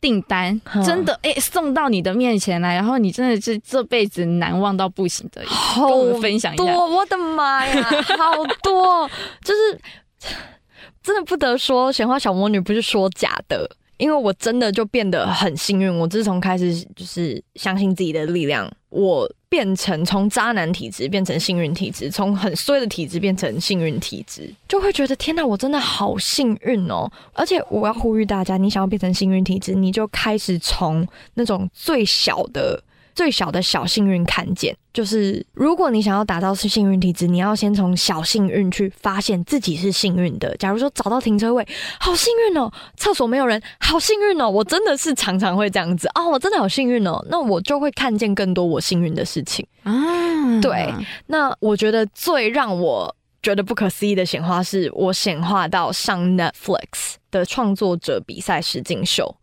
[0.00, 5.42] 订单真的哎、欸，送到你的面前来，然后你真的是这辈子难忘到不行的，
[5.76, 6.64] 跟我分享一下。
[6.64, 7.82] 多，我的妈呀，
[8.18, 9.10] 好多，
[9.42, 9.80] 就是
[11.02, 13.68] 真的不得说，显化小魔女不是说假的。
[13.98, 27.10] 因为我真的就变得很幸运，我自从开始就是相信自己的力量，我变成从渣男体质变成幸运体质，从很衰的体质变成幸运体质，就会觉得天哪，我真的好幸运哦！
[27.32, 32.82] 而且我要呼吁大家，你想要变成幸运体质，你就开始从那种最小的。
[33.18, 40.56] 最小的小幸运看见，就是如果你想要打造是幸运体质，你要先从小幸运去发现自己是幸运的。
[40.56, 41.66] 假如说找到停车位，
[41.98, 44.48] 好幸运哦；厕所没有人，好幸运哦。
[44.48, 47.20] 我真的是常常会这样子哦，我真的好幸运哦。
[47.28, 50.60] 那我就会看见更多我幸运的事情啊。
[50.60, 50.94] 对，
[51.26, 59.34] 那我觉得最让我觉得不可思议的显化，是我显化到上 Netflix 的创作者比赛实境秀。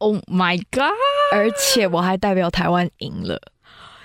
[0.00, 0.92] Oh my god！
[1.32, 3.38] 而且我还代表台湾赢了，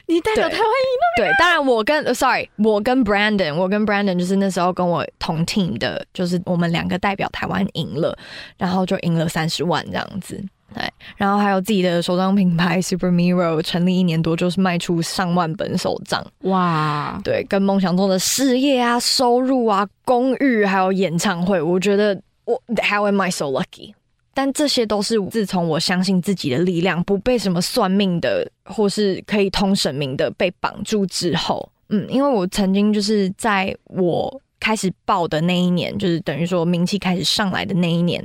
[0.08, 1.16] 你代表台湾赢了？
[1.18, 8.16] 对，当然我跟 sorry，我跟 Brandon，我跟 Brandon 就是那时候跟我同 team 的，就是我们两个代表台湾赢了，
[8.58, 10.44] 然后就赢了三十万这样子。
[10.74, 10.84] 对，
[11.16, 16.26] 然后还有自己的手账品牌 Super Miro 成立一年多，就是卖出上万本手账。
[16.42, 17.18] 哇！
[17.24, 23.94] 对，跟梦想中的事业啊、收入啊、公寓还有演唱会，我觉得我 How am I so lucky？
[24.36, 38.22] 但这些都是自从我相信自己的力量，不被什么算命的或是可以通神明的被绑住之后，嗯，因为我曾经就是在我开始爆的那一年，就是等于说名气开始上来的那一年，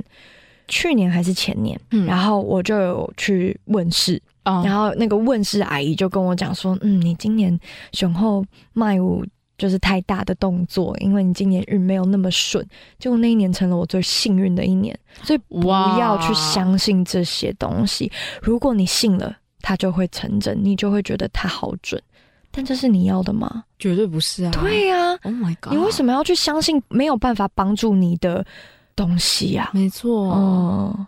[0.67, 7.57] 去年还是前年，嗯，然后我就有去问事，哦，然后那个问世阿姨就跟我讲说，嗯，你今年
[7.93, 9.25] 雄厚卖物。
[9.61, 18.11] 就是太大的动作，因为你今年运没有那么顺，结果那一年成了我最幸运的一年，所以不要去相信这些东西。
[18.41, 22.01] 如果你信了，它就会成真，你就会觉得它好准。
[22.49, 23.63] 但这是你要的吗？
[23.77, 24.51] 绝对不是啊！
[24.59, 25.73] 对呀，Oh my God！
[25.73, 28.43] 你为什么要去相信没有办法帮助你的
[28.95, 29.69] 东西呀？
[29.75, 31.07] 没错，哦。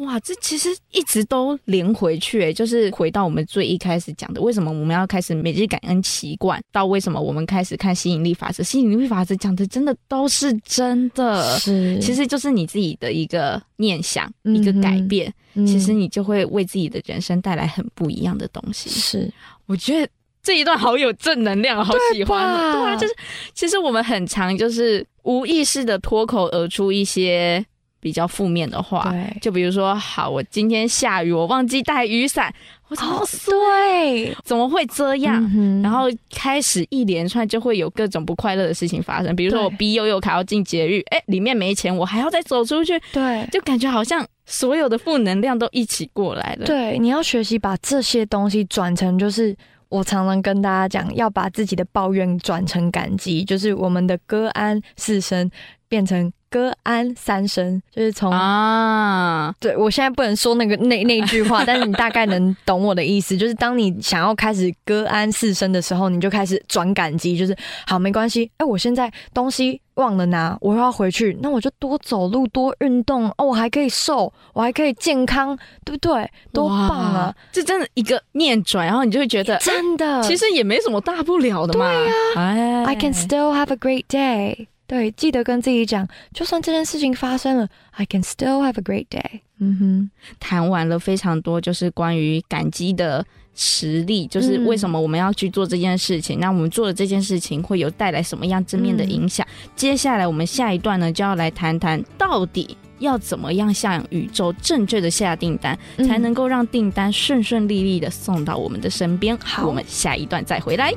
[0.00, 6.58] 哇，这其实一直都连回去，哎，就是回到我们最一开始讲的，为什么我们要开始每日感恩习惯？
[6.72, 8.62] 到为什么我们开始看吸引力法则？
[8.62, 18.88] 吸引力法则讲的真的都是真的，是，其实就是你自己的一个念想，嗯、一个改变，嗯、其实你就会为自己的人生带来很不一样的东西。
[18.88, 19.30] 是，
[19.66, 20.10] 我觉得
[20.42, 22.72] 这一段好有正能量，好喜欢。
[22.72, 23.14] 对啊，就是
[23.52, 27.62] 其实我们很常就是无意识的脱口而出一些。
[28.00, 32.52] 比较负面的话，对就比如说，好，我今天下雨，我忘记带雨伞，
[32.88, 34.34] 我怎么对？
[34.42, 35.42] 怎么会这样？
[35.54, 46.64] 嗯、然后开始一连串就会有各种不快乐的事情发生，比如说我逼悠悠卡要进节日，哎对，里面没钱，我还要再走出去，对，就感觉好像所有的负能量都一起过来了。
[46.64, 49.54] 对，你要学习把这些东西转成，就是
[49.90, 55.50] 我常常跟大家讲，要把自己的抱怨转成感激，就是我们的歌安四声
[55.86, 56.32] 变成。
[56.50, 63.36] 歌安三声，就是从啊，对，我现在不能说那个那那句话， 但是你大概能懂我的意思。
[63.36, 68.50] 就是当你想要开始歌安四声的时候，你就开始转感激，就是好，没关系。
[68.56, 76.28] 哎，我现在东西忘了拿，我又要回去，那我就多走路，多运动哦，我还可以瘦，我还可以健康，对不对？
[76.52, 77.34] 多棒啊！
[77.52, 81.86] 这真的一个念转，然后你就会觉得真的，其实也没什么大不了的嘛。
[81.86, 84.66] 对呀，哎，I can still have a great day。
[84.90, 89.42] 对，记得跟自己讲，就算这件事情发生了，I can still have a great day。
[89.60, 93.24] 嗯哼，谈完了非常多，就是关于感激的
[93.54, 96.40] 实力，就是为什么我们要去做这件事情。
[96.40, 99.46] 嗯、那我们做的这件事情会有带来什么样正面的影响？
[99.46, 109.38] 嗯、接下来我们下一段呢，就要来谈谈到底要怎么样向宇宙正确的下订单，嗯、才能够让订单顺顺利利的送到我们的身边。
[109.38, 110.92] 好，我们下一段再回来。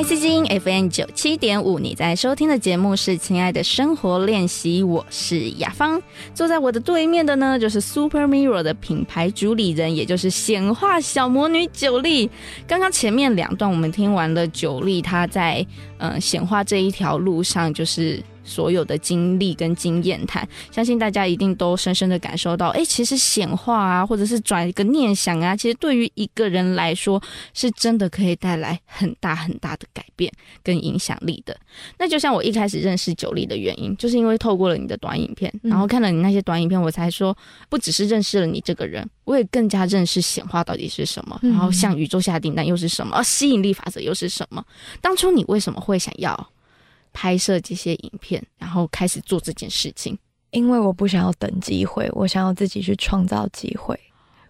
[0.00, 6.00] IC 之音 FM 九七点五，你在收听的节目是《亲爱的生活练习》，我是雅芳。
[6.32, 12.30] 坐在我的对面的呢，就是 Super Mirror 的品牌主理人，也就是显化小魔女九莉。
[12.64, 18.22] 刚刚前面两段我们听完了九莉，她在嗯显化这一条路上，就是。
[18.48, 30.32] 所有的经历跟经验谈，相信大家一定都深深的感受到，哎、欸，其实显化啊，或者是转一个念想啊，其实对于一个人来说，是真的可以带来很大很大的改变
[30.62, 31.54] 跟影响力的。
[31.98, 37.36] 那就像我一开始认识九力的原因，就是因为透过了你的短影片，然后看了你那些短影片，我才说，
[37.68, 44.64] 不只是认识了你这个人，我也更加认识显化到底是什么，然后向宇宙下订单又是什么，而吸引力法则又是什么。
[45.00, 46.50] 当初你为什么会想要？
[47.20, 50.16] 拍摄这些影片，然后开始做这件事情，
[50.52, 53.98] 因为我不想要等机会，我想要自己去创造机会。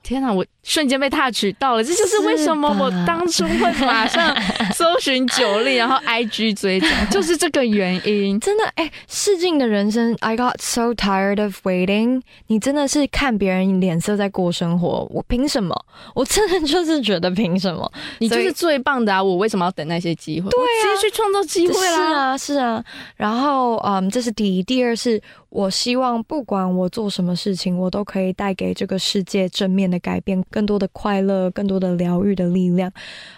[0.03, 4.37] 天哪，我瞬间被 touch 到了，这就是为什么我当初会马上
[4.75, 8.39] 搜寻九力，然后 IG 追踪，就是这个原因。
[8.39, 12.21] 真的，哎、欸，试镜的人生，I got so tired of waiting。
[12.49, 15.75] 你真的是看别人脸色在过生活，我凭什么？
[16.15, 17.91] 我真的就是觉得凭什么？
[18.19, 19.23] 你就是最棒的啊！
[19.23, 20.51] 我为什么要等那些机会？
[20.51, 21.97] 对啊，直接去创造机会啦！
[21.97, 22.85] 是啊，是啊。
[23.17, 25.19] 然后，嗯，这是第一，第二是。
[25.51, 32.91] 我希望不管我做什么事情，我都可以带给这个世界正面的改变，更多的快乐，更多的疗愈的力量。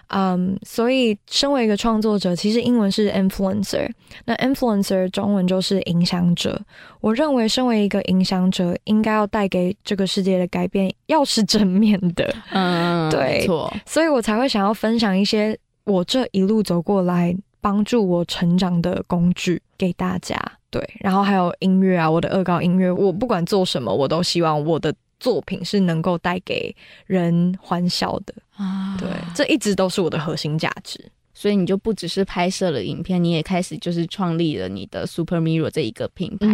[0.09, 3.87] 嗯，um，所以身为一个创作者，其实英文是 influencer，
[4.25, 6.59] 那 influencer 中文就是影响者。
[7.03, 12.35] 我认为身为一个影响者，应该要带给这个世界的改变要是正面的。
[12.53, 13.71] 嗯，对，错。
[13.85, 15.55] 所以我才会想要分享一些
[15.85, 20.41] 我这一路走过来帮助我成长的工具给大家。
[20.71, 26.75] 对，然后还有音乐啊，我的恶搞音乐，我不管做什么，我都希望我的作品是能够带给
[27.07, 28.97] 人欢笑的啊。
[28.99, 30.99] 对，这一直都是我的核心价值。
[31.33, 36.47] 所以你就不只是拍摄了影片，你也开始就是创立了你的 Super Mirror 这一个品牌。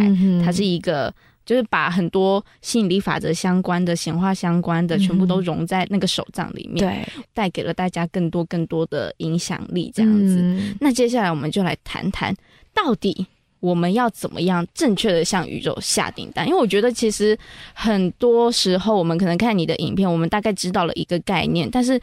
[0.45, 1.13] 它是一个，
[1.45, 9.91] 就是把很多吸引力法则相关的、显化相关的，全部都融在那个手账里面，对、嗯，带给了大家更多更多的影响力。
[9.93, 12.33] 这样子，嗯、那接下来我们就来谈谈
[12.73, 13.25] 到底。
[13.59, 16.47] 我们要怎么样正确的向宇宙下订单？
[16.47, 17.37] 因为我觉得其实
[17.73, 21.99] 很多时候，我们可能看你的影片，我们大概知道了一个概念，但是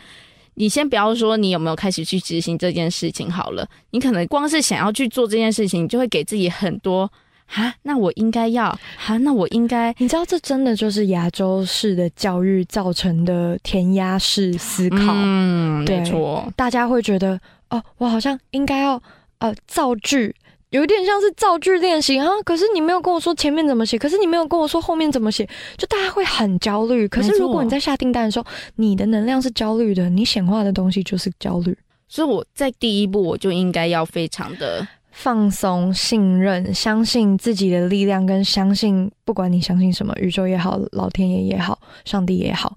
[0.54, 7.10] 你先不要说你有没有开始去执行这件事情好了，你可能光是想要去做这件事情，你就会给自己很多
[7.46, 8.66] 啊，那我应该要
[9.06, 17.40] 啊，那我应该，你知道这真的就是亚洲式的教育造成的填鸭式思考，嗯，对，没错，大家会觉得
[17.70, 19.00] 哦，我好像应该要
[19.38, 20.34] 呃造句。
[20.74, 27.06] 有点像是造句练习啊，可是你没有跟我说前面怎么写，可是你没有跟我说后面怎么写，就大家会很焦虑。
[27.06, 31.78] 可是如果你在下订单的时候，你的能量是焦虑的，你显化的东西就是焦虑。
[32.08, 42.76] 所以我在第一步我就应该要非常的放松、信任、相信自己的力量，跟相信不管你相信什么，宇宙也好，老天爷也好，上帝也好，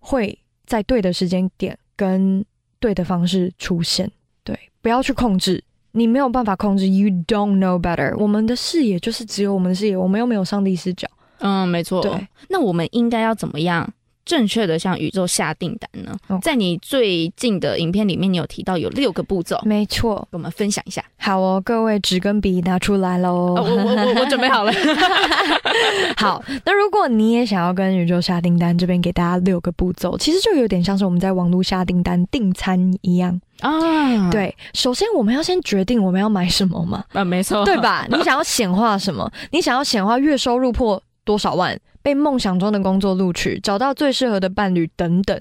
[0.00, 2.44] 会在对的时间点跟
[2.80, 4.10] 对的方式出现。
[4.42, 5.62] 对，不要去控制，
[5.92, 6.88] 你没有办法控制。
[6.88, 8.16] You don't know better。
[8.16, 11.08] 我们的视野就是只有我们的视野，我们又没有上帝视角。
[11.38, 12.02] 嗯，没错。
[12.02, 13.88] 对，那我们应该要怎么样？
[14.28, 21.02] 正确的向宇宙下订单呢.在你最近的影片里面，你有提到有六个步骤，没错，跟我们分享一下。
[21.16, 23.56] 好哦，各位纸跟笔拿出来喽！
[23.56, 24.72] 哦、我我我我准备好了。
[26.18, 34.30] 好，那如果你也想要跟宇宙下订单，这边给大家六个步骤，其实就有点像是我们在网络下订单订餐一样啊。
[34.30, 37.02] 对，首先我们要先决定我们要买什么嘛？
[37.14, 38.06] 啊，没错，对吧？
[38.10, 39.30] 你想要显化什么？
[39.52, 41.78] 你想要显化月收入破多少万？
[42.00, 45.38] 被梦想中的工作录取，找到最适合的伴侣等等，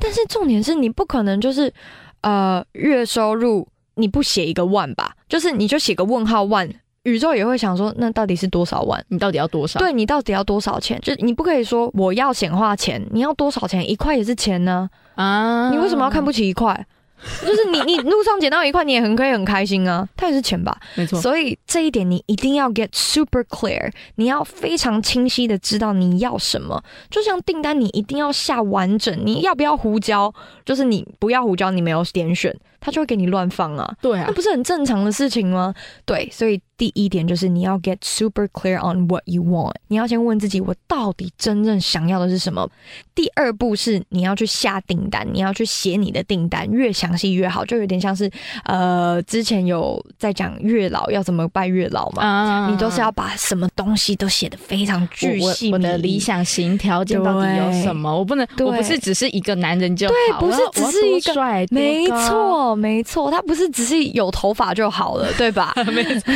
[0.00, 1.72] 但是重点是你不可能就是，
[2.22, 6.68] 呃，月收入你不写一个万吧，就是你就写个问号万，
[7.04, 9.04] 宇宙也会想说，那到底是多少万？
[9.10, 9.78] 你到底要多少？
[9.78, 10.98] 对，你到底要多少钱？
[11.02, 13.88] 就你不可以说我要显化钱，你要多少钱？
[13.88, 15.70] 一块也是钱呢啊！
[15.70, 16.84] 你为什么要看不起一块？
[17.42, 20.76] 就是你，你路上捡到一块，你也很可以很开心啊，它也是钱吧？
[20.94, 21.20] 没错。
[21.20, 26.82] 所以这一点你一定要 get super clear，你要非常清晰的知道你要什么。
[27.10, 29.16] 就像订单，你一定要下完整。
[29.24, 30.32] 你要不要胡椒？
[30.64, 33.96] 就是你不要胡椒，你没有点选，他就会给你乱放啊。
[34.00, 35.74] 对啊，那不是很正常的事情吗？
[36.04, 36.60] 对，所以。
[36.78, 42.70] 第一点就是你要 get super clear on what you want，你要先问自己，我到底真正想要的是什么。
[43.16, 48.30] 第二步是你要去下订单，你要去写你的订单，越详细越好，就有点像是
[48.62, 55.72] 呃，之前有在讲月老要怎么拜月老嘛，啊、你都是要把什么东西都写的非常巨细。
[55.72, 58.16] 我的理想型条件到底有什么？
[58.16, 65.74] 我不能，我不是只是一个男人就好，对，不是只是一个帅，没错没错，他不是只是有头发就好了，对吧？
[65.92, 66.32] 没错。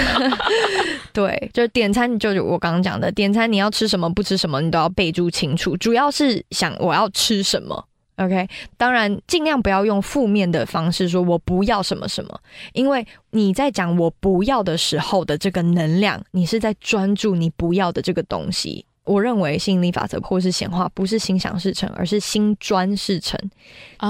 [1.12, 5.76] 对，就是点餐，就是我刚刚讲的点餐，你要吃什么，不吃什么，你都要备注清楚。
[5.76, 7.84] 主要是想我要吃什么
[8.16, 8.48] ，OK？
[8.76, 12.40] 当然，尽量不要用负面的方式说我不要什么什么，
[12.72, 18.86] 因为你在讲我不要的时候的这个能量，你是在专注你不要的这个东西。
[19.04, 23.38] 我认为吸引力法则或是显化不是心想事成，而是心专事成。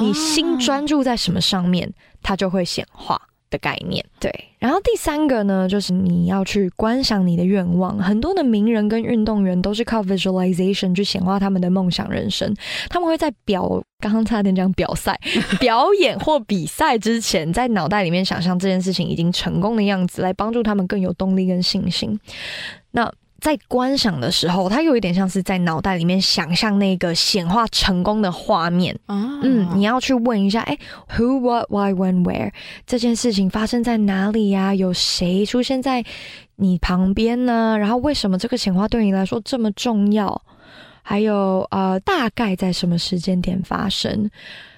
[0.01, 3.21] 你心专注在什么上面，它就会显化。
[3.53, 7.99] 的概念，对，然后第三个呢，就是你要去观想你的愿望。
[7.99, 12.57] 很多的名人跟运动员都是靠 visualization 去显化他们的梦想人生。
[12.89, 13.69] 他们会在表，
[14.01, 15.21] 刚刚差点讲表赛、
[15.61, 22.19] 表演或比赛之前，在脑袋里面想象这件事情已经成功的样子，来帮助他们更有动力跟信心。
[22.93, 23.13] 那
[23.43, 28.97] 在观赏的时候，它有一点像是在脑袋里面想象那个显化成功的画面。
[29.07, 29.19] Oh.
[29.43, 30.79] 嗯，你要去问一下，哎
[31.17, 32.53] ，Who, What, Why, When, Where？
[32.87, 34.75] 这件事情发生在哪里呀、啊？
[34.77, 36.05] 有谁出现在
[36.55, 37.77] 你旁边呢？
[37.77, 40.41] 然后为什么这个显化对你来说这么重要？
[41.03, 44.31] 还有呃，大概在什么时间点发生？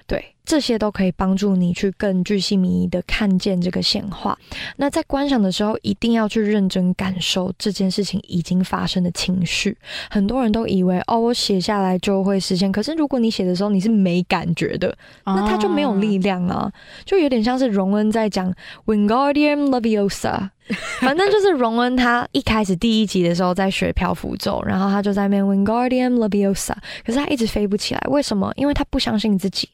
[0.07, 0.31] 对。
[0.45, 4.37] 这些都可以帮助你去更具细迷遗的看见这个显化。
[4.77, 9.75] 那在观赏的时候，一定要去认真感受这件事情已经发生的情绪。
[10.07, 12.71] 很多人都以为哦，我写下来就会实现。
[12.71, 14.95] 可是如果你写的时候你是没感觉的，
[15.25, 16.71] 那它就没有力量啊。
[17.03, 18.53] 就有点像是荣恩在讲
[18.85, 20.51] Wingardium Leviosa，
[21.01, 28.01] 反正就是荣恩他一开始第一集的时候在学漂浮咒，然后他就在那边 Wingardium Leviosa，可是他一直飞不起来。
[28.11, 28.53] 为什么？
[28.57, 29.67] 因为他不相信自己。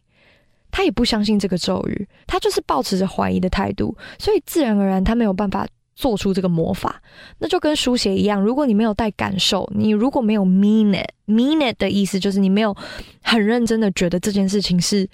[0.72, 7.02] 他也不相信这个咒语，他就是抱持着怀疑的态度，所以自然而然他没有办法做出这个魔法。
[7.38, 12.76] 那就跟书写一样，如果你没有带感受，你如果没有 mean it，mean it 的意思就是你没有
[13.22, 15.08] 很认真的觉得这件事情是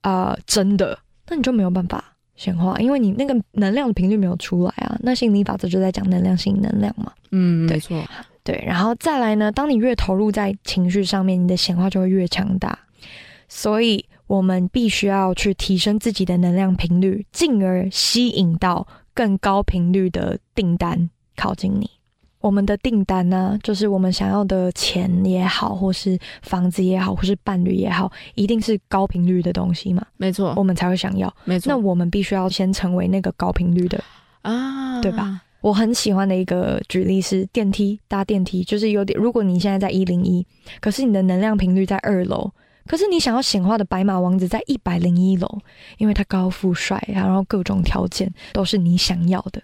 [0.00, 0.98] 啊、呃、真的，
[1.28, 2.02] 那你就没有办法
[2.34, 4.98] 显化，因为你那个能量的频率没有出来啊。
[5.02, 8.02] 那吸引力法则就在讲能量吸引能量嘛，嗯，对没错，
[8.42, 8.64] 对。
[8.66, 12.78] 然后再来呢，当你越投入在情绪上面，你的显化就会越强大，
[13.48, 14.04] 所以。
[14.34, 21.88] 我们必须要去提升自己的能量频率，进而吸引到更高频率的订单靠近你。
[22.40, 30.04] 我们的订单呢，就是我们想要的钱也好，或是房子也好，或是伴侣也好，一定是高频率的东西嘛？
[30.16, 31.32] 没错，我们才会想要。
[31.44, 34.02] 没错，那我们必须要先成为那个高频率的
[34.42, 35.40] 啊，对吧？
[35.60, 40.44] 我很喜欢的一个举例是电梯，搭电梯就是有点，如果你现在在一零一，
[40.80, 42.50] 可是你的能量频率在二楼。
[42.86, 45.58] 可是你想要显化的白马王子在一百零一楼，
[45.98, 49.62] 因为他高富帅，然后各种条件都是你想要的。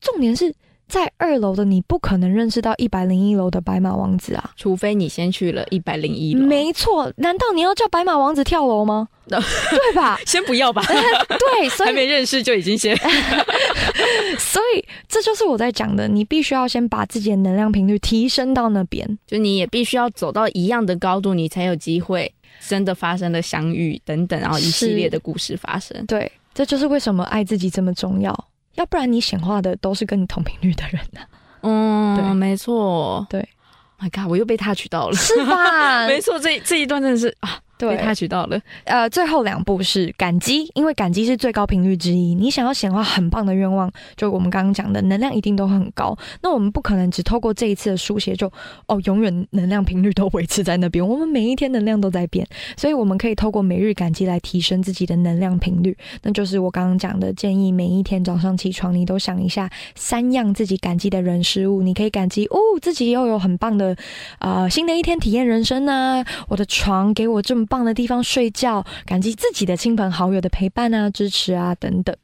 [0.00, 0.54] 重点是
[0.88, 6.44] 在二楼的你不可能认识到一百零一楼的白马王子啊，除非你先去了一百零一楼。
[6.46, 9.08] 没错，难道你要叫白马王子跳楼吗？
[9.30, 10.18] 对吧？
[10.26, 10.82] 先不要吧。
[10.88, 12.96] 对，所以 还没认识就已经先。
[14.38, 22.34] 所以这就是我在讲的，你必须要先把自己的能量频率提升到那边，就你也必须要走到一样的高度，你才有机会
[22.66, 26.04] 真的发生了相遇等等，然后一系列的故事发生。
[26.06, 28.48] 对，这就是为什么爱自己这么重要。
[28.74, 31.28] 要不然你显化的都是跟你同频率的人呢、啊？
[31.62, 33.26] 嗯，对，没错。
[33.28, 33.46] 对
[33.98, 36.06] ，My God，我又被他取到了，是吧？
[36.08, 37.60] 没错，这这一段真的是啊。
[37.80, 38.60] 对，被他取到了。
[38.84, 42.34] 呃，最后两步是感激，因为感激是最高频率之一。
[42.34, 46.14] 你想要显化很棒的愿望，就我们刚刚讲的能量一定都很高。
[46.42, 48.52] 那我们不可能只透过这一次的书写就
[48.86, 51.06] 哦，永远能量频率都维持在那边。
[51.06, 55.96] 我们每一天能量都在变，所以我们可以透过每日感激来提升自己的能量频率。
[56.22, 61.80] 那就是我刚刚讲的建议，每一天早上起床，你都想一下三样自己感激的人事物。
[61.80, 63.96] 你可以感激哦，自己又有很棒的
[64.40, 67.64] 呃新的一天体验人生啊，我的床给我这么。
[67.70, 72.14] 棒的地方睡觉，感激自己的亲朋好友的陪伴啊、支持啊等等。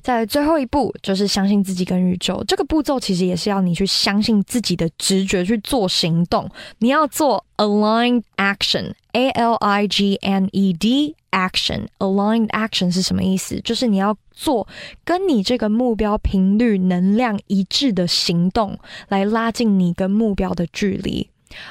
[0.00, 2.42] 在最后一步，就是相信自己跟宇宙。
[2.48, 6.50] 这个步骤其实也是要你去相信自己的直觉去做行动。
[6.78, 11.88] 你要做 aligned action，A L I G N E D action。
[11.98, 13.60] aligned action 是什么意思？
[13.60, 14.66] 就是你要做
[15.04, 18.78] 跟你这个目标频率能量一致的行动，
[19.08, 21.28] 来拉近你跟目标的距离。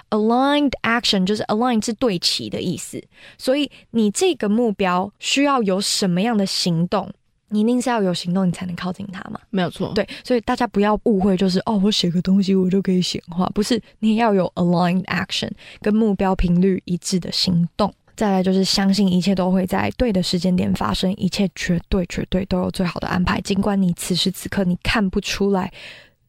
[0.10, 3.04] Aligned action 就是 align 是对齐的意思，
[3.38, 7.12] 所以你这个目标需要有什么样的行动？
[7.50, 9.40] 你一定是要有行动，你才能靠近它嘛。
[9.50, 15.50] 没有错，对，所以大家不要误会，就是哦，我写个东西我就可以显化，不是，你要有 aligned action，
[15.82, 17.94] 跟目标频率一致的行动。
[18.18, 25.72] 再来就是相信一切都会在对的时间点发生，一切绝对绝对都有最好的安排，尽管你此时此刻你看不出来，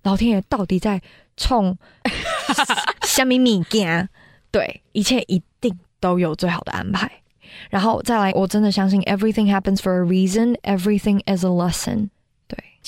[0.08, 1.00] 老天爷到底在。
[1.40, 1.78] 冲
[3.02, 4.08] 虾米米干，
[4.50, 7.08] 对，一切一定都有最好的安排。
[7.70, 12.08] 然后再来，我真的相信 everything happens for a reason，everything is a lesson。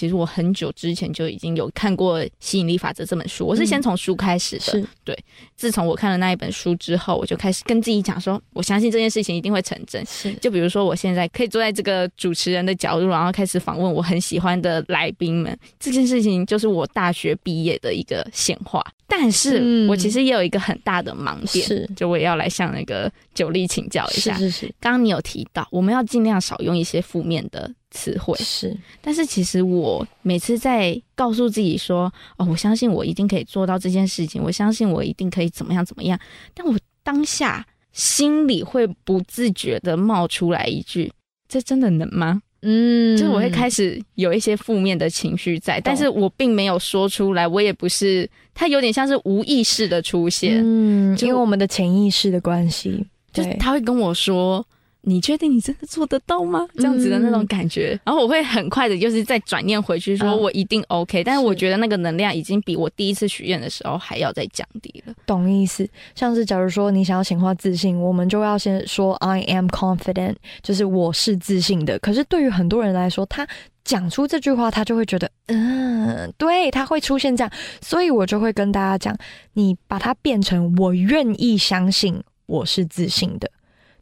[0.01, 4.63] 其实我很久之前就已经有看过《吸引力法则》这本书，我是先从书开始的。
[4.63, 5.15] 是对，
[5.57, 10.03] 自从我看了那一本书之后，我就开始跟自己讲说，我相信这件事情一定会成真。
[10.07, 18.83] 是，就比如说我现在可以坐在这个主持人的角度，然后开始访问我很喜欢的来宾们，这件事情就是我大学毕业的一个显化。
[19.07, 24.35] 但是我其实也有一个很大的盲点，是，就我也要来向那个九力请教一下。
[24.39, 28.37] 是是是，刚刚你有提到，我们要尽量少用一些负面的词汇。
[28.39, 36.19] 是，但是其实我每次在告诉自己说，哦，我相信我一定可以做到这件事情，我相信我一定可以怎么样怎么样，
[36.55, 41.13] 但我当下心里会不自觉的冒出来一句：
[41.49, 42.43] 这真的能吗？
[42.63, 54.65] 嗯，就是我会开始有一些负面的情绪在，但是我并没有说出来，我也不是，它有点像是无意识的出现，嗯，因为我们的潜意识的关系，就是他会跟我说。
[55.03, 56.67] 你确定你真的做得到吗？
[56.77, 61.25] 这样子的那种感觉，嗯、然后我会很快的，就是再转念回去，说我一定 OK、嗯。
[61.25, 65.15] 但是我觉得那个能量已经比我第一次许愿的时候还要再降低了。
[65.27, 65.89] 懂意思？
[66.15, 71.99] 像是假如说你想要显化自信，我们就要先说 I am confident，就是我是自信的。
[71.99, 73.47] 可是对于很多人来说，他
[73.85, 77.51] 讲出这句话，他就会觉得，嗯，对，他会出现这样。
[77.81, 79.17] 所以我就会跟大家讲，
[79.55, 83.51] 你把它变成我愿意相信我是自信的。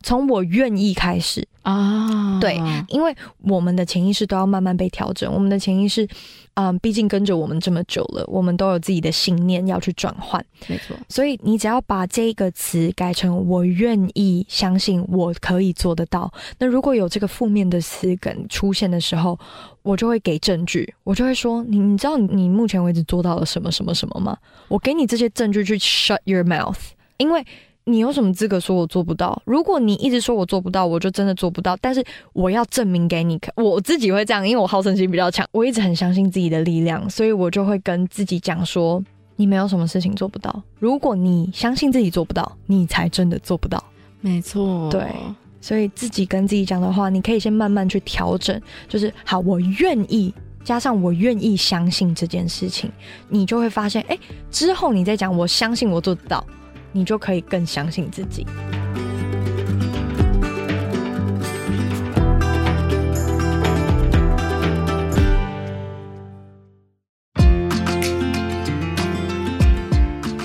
[0.02, 2.40] 从我愿意开始啊，oh.
[2.40, 5.32] 对，因为我们的潜意识都要慢慢被调整。
[5.32, 6.08] 我们的潜意识，
[6.54, 10.44] 嗯，毕竟跟着我们这么久了，我们都有自己的信念要去转换。
[10.68, 16.32] 没错，所以你只要把这个词改成“我愿意相信我可以做得到”。
[16.58, 19.38] 那如果有这个负面的词梗出现的时候，
[19.82, 24.36] 我就会给证据，我就会说：“你你知道你目前为止做到了什么什么什么吗？
[24.68, 26.78] 我给你这些证据去 shut your mouth，
[27.18, 27.44] 因为。”
[27.88, 29.40] 你有什么资格说我做不到？
[29.46, 31.74] 如果你一直说我做不到，我就真的做不到。
[31.80, 39.02] 但是我要证明给你看，我自己会这样，因为我好胜心比较强，我一直很相信自己的力量，所以我就会跟自己讲说：
[39.36, 40.62] 你没有什么事情做不到。
[40.78, 43.82] 如果你相信自己做不到，你才真的做不到。
[44.20, 45.08] 没错，对，
[45.58, 52.90] 所以自己跟自己讲的话，你可以先慢慢去调整，就是好，我愿意加上我愿意相信这件事情，
[53.30, 54.18] 你就会发现，哎，
[54.50, 56.44] 之后你再讲，我相信我做得到。
[56.98, 58.44] 你就可以更相信自己。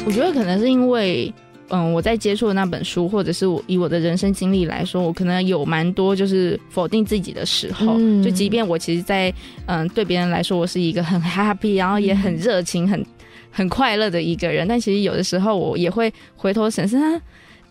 [0.06, 1.34] 我觉得可能是因为。
[1.70, 7.96] 嗯，我在接触的那本书，或者是我以我的人生经历来说，我可能有蛮多就是否定自己的时候。
[7.98, 13.04] 嗯、就即便我其实在，在嗯对别人来说，我是一个很 happy，然后也很热情、很
[13.54, 17.22] 很快乐的一个人，但其实有的时候我也会回头审视他。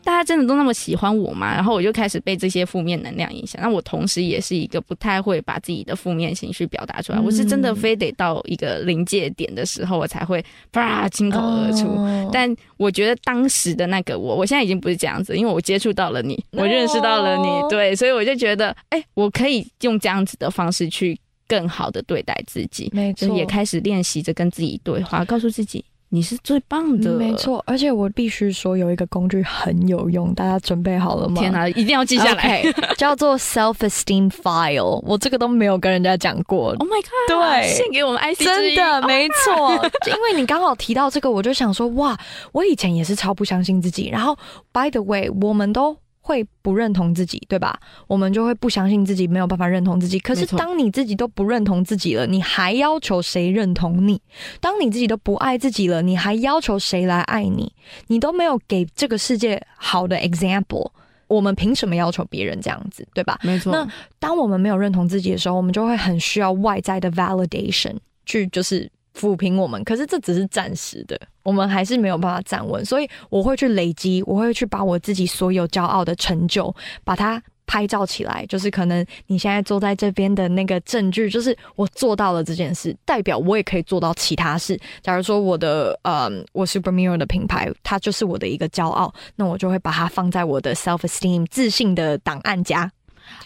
[0.05, 1.55] 大家真的都那么喜欢我吗？
[1.55, 3.62] 然后我就开始被这些负面能量影响。
[3.62, 7.18] 那我同时也是一个不太会把自己的负面情绪表达出来。
[7.20, 11.87] 嗯、我是真的非得到一个临界点的时候，我才会啪倾口而出。
[11.87, 21.16] 哦、但我觉得当时的那个我，我现在已经不是这样子，因为我接触到了你，我认识到了你，哦、对，所以我就觉得，哎、欸，我可以用这样子的方式去
[21.53, 25.84] 更好的对待自己，没错，也开始练习着跟自己对话，告诉自己。
[26.09, 27.62] 你是最棒的，没错。
[27.66, 31.38] 而且我必须说，有一个工具很有用，大家准备好了吗？
[31.38, 35.00] 天哪，一定要记下来，okay, 叫做 Self Esteem File。
[35.07, 36.70] 我这个都没有跟人家讲过。
[36.70, 37.28] Oh my god！
[37.28, 39.74] 对，献给我们 IC 真的 没错。
[40.07, 42.18] 因为你刚好提到这个，我就想说，哇，
[42.53, 44.09] 我以前也是超不相信自己。
[44.09, 44.34] 然后
[44.72, 45.96] ，by the way，我们都。
[46.24, 47.78] 会不认同自己，对吧？
[48.06, 50.18] 我们就会不相信自己，没有办法认同自己。
[50.20, 54.22] 可是当你自己都不认同自己了，你还要求谁认同你？
[54.60, 57.72] 当你自己都不爱自己了，你还要求谁来爱你？
[58.06, 60.90] 你都没有给这个世界好的 example，
[61.26, 63.38] 我们凭什么要求别人这样子，对吧？
[63.42, 63.72] 没错。
[63.72, 63.86] 那
[64.20, 68.90] 当我们没有认同自己的时候，我们就会很需要外在的 validation 去就是。
[69.18, 84.78] 抚平我们，可是这只是暂时的，我们还是没有办法站稳，所以我会去累积，我会去把我自己所有骄傲的成就，把它拍照起来，就是可能你现在坐在这边的那个证据，就是我做到了这件事，代表我也可以做到其他事。
[85.02, 92.90] 假如说我的呃，我 Super Mirror 的品牌，它就是我的一个骄傲，那我就会把它放在我的 Self Esteem 自信的档案夹，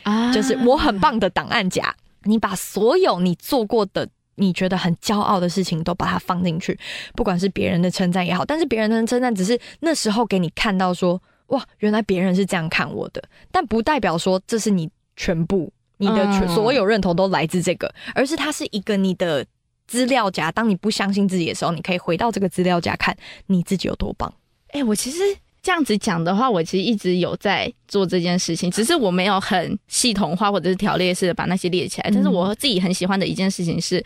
[0.04, 4.08] 啊，就是我很棒的档案夹，你把所有你做过的。
[4.36, 6.78] 你觉得很骄傲的事情都把它放进去，
[7.14, 19.44] 不管是别人的称赞也好，但是别人的称赞只是那时候给你看到说，哇，原来别人是这样看我的，但不代表说这是你全部，你的全所有认同都来自这个，而是它是一个你的
[19.86, 20.50] 资料夹。
[20.52, 23.16] 当你不相信自己的时候，你可以回到这个资料夹看
[23.46, 24.32] 你自己有多棒。
[24.68, 25.18] 哎、欸，我其实
[25.66, 32.10] 这样子讲的话，我其实一直有在做这件事情，只是我没有很系统化或者是条列式的把那些列起来。
[32.14, 34.00] 但是我自己很喜欢的一件事情是。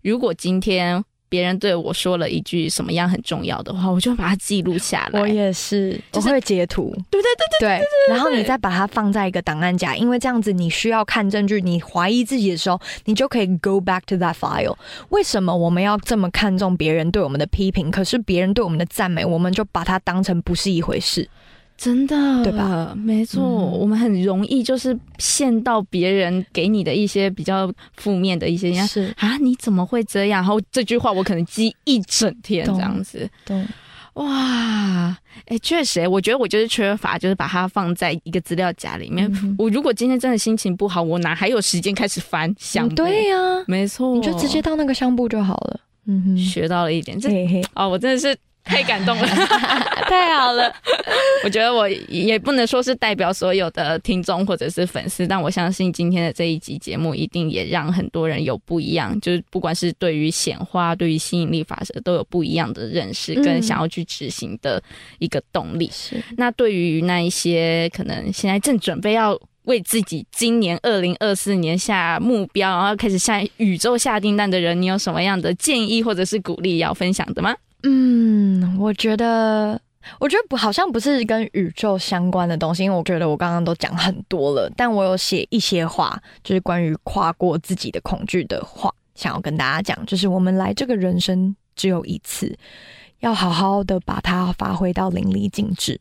[0.00, 5.18] 如果今天别人对我说了一句什么样很重要的话，我就把它记录下来。
[5.18, 6.94] 我也是，就是、我会截图。
[7.08, 14.76] 对对对对对，然后你再把它放在一个档案夹，因为这样子你需要看证据，你怀疑自己的时候，你就可以 go back to that file。
[15.08, 17.90] 为什么我们要这么看重别人对我们的批评？
[17.90, 21.26] 可是别人对我们的赞美，我们就把它当成不是一回事。
[21.76, 22.94] 真的，对吧？
[22.96, 30.42] 没错，嗯、我们很容易就是陷到别人给你的一些比较负面的一些，是啊，你怎么会这样？
[30.42, 33.28] 然后这句话我可能记一整天这样子。
[33.44, 33.64] 对，
[34.14, 35.16] 哇，
[35.46, 39.28] 哎、欸，确实，我觉得我就是缺乏，就是把它放在一个资料夹里面。
[39.42, 42.94] 嗯、我如果今天真的心情不好，我哪还有时间开始翻相簿？
[42.94, 45.80] 对呀、啊，没错，你就直接到那个相簿就好了。
[46.06, 47.28] 嗯哼，学到了一点，这
[47.74, 48.36] 哦，我真的是。
[48.64, 49.26] 太感动了，
[50.08, 50.72] 太好了！
[51.44, 64.82] 我觉得我也不能说是代表所有的听众或者是粉丝，但我相信今天的这一集节目一定也让很多人有不一样，就是不管是对于显化、对于吸引力法则都有不一样的认识，跟想要去执行的
[65.18, 65.90] 一个动力。
[65.92, 66.22] 是、嗯。
[66.36, 77.54] 那对于那一些可能现在正准备要为自己今年二零二四年下目标，然后开始向宇宙下订单的人，你有什么样的建议或者是鼓励要分享的吗？
[77.84, 79.80] 嗯，我觉得，
[80.20, 92.56] 我觉得不好像不是跟宇宙相关的东西，因为我觉得我刚刚都讲很多了，但我有写一些话，就是关于跨过自己的恐惧的话，想要跟大家讲，就是我们来这个人生只有一次，
[93.20, 95.98] 要好好的把它发挥到淋漓尽致，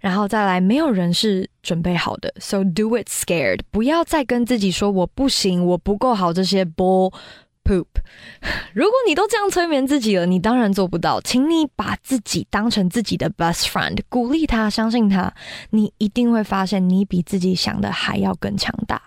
[0.00, 7.12] 然后再来，没有人是准备好的，so do it scared，不要再跟自己说我不行，我不够好这些 bull。
[7.70, 7.86] Poop，
[8.74, 11.20] 如果你都这样催眠自己了，你当然做不到。
[11.20, 15.32] 请你把自己当成自己的 best friend，鼓励他，相信他，
[15.70, 19.00] 你一定会发现你比自己想的还要更强大。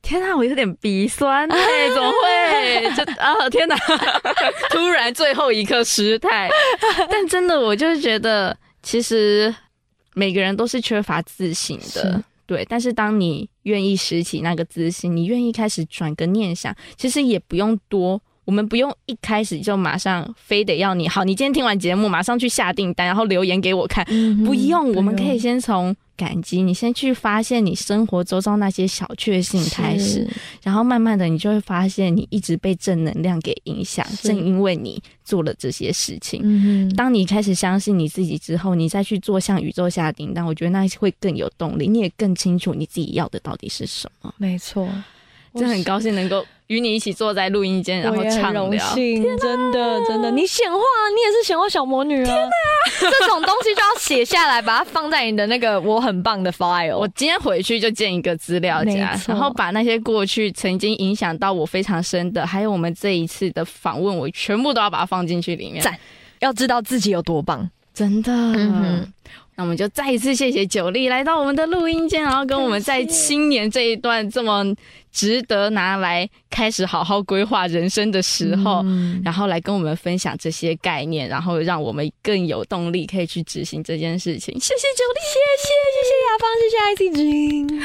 [0.00, 2.90] 天啊，我有点鼻酸哎、欸， 怎么会？
[2.96, 3.76] 就啊，天哪！
[4.70, 6.48] 突然最后一刻失态，
[7.10, 9.54] 但真的，我就是觉得，其实
[10.14, 12.24] 每个人都是缺乏自信的。
[12.46, 18.20] 对，但是当你愿意拾起那个自信，你愿意开始转个念想，其实也不用多，
[18.52, 25.96] 我我们不用一开始就马上非得要你好，你今天听完节目马上去下订单，然后留言给我看，嗯、不用，我们可以先从。
[26.14, 30.28] 感激，你先去发现你生活周遭那些小确幸开始，
[30.62, 36.40] 然后慢慢的你就会发现你一直被正能量给影响，正因为你做了这些事情。
[36.44, 44.32] 嗯，当你开始相信你自己之后，你再去做向宇宙下订单，我觉得那会更有动力，你也更清楚你自己要的到底是什么。
[44.36, 44.86] 没错。
[45.54, 48.68] 真的很高兴能够与你一起坐在录音间，然后畅聊。
[48.70, 50.78] 真的真的，你显化，
[51.14, 52.24] 你也是显化小魔女啊！
[52.24, 56.96] 天哪，这种东西就要写下来，把它放在你的那个我很棒的 file。
[56.96, 65.82] 我今天回去就建一个资料夹，然后把那些过去曾经影响到我非常深的，还有我们这一次的访问，我全部都要把它放进去里面。
[65.82, 65.98] 赞，
[66.40, 68.32] 要知道自己有多棒，真的。
[68.32, 69.12] 嗯
[69.62, 74.66] 那我们就再一次谢谢九力来到我们的录音间，然后跟我们在新年这一段这么
[75.12, 84.52] 值得拿来开始好好规划人生的时候，嗯、然后来跟我们分享这些概念，然后让我们更有动力可以去执行这件事情。
[84.58, 87.82] 谢谢九力，谢谢谢谢雅芳，谢谢 IC 之音。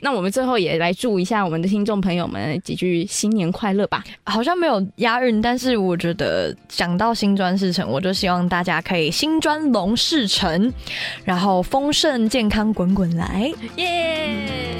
[0.00, 4.02] 那我们最后也来祝一下我们的听众朋友们几句新年快乐吧。
[4.24, 10.72] 好像没有押韵，但是我觉得讲到新专事成，我就希望大家可以新专龙事成。
[11.24, 14.76] 然后丰盛健康滚滚来，耶！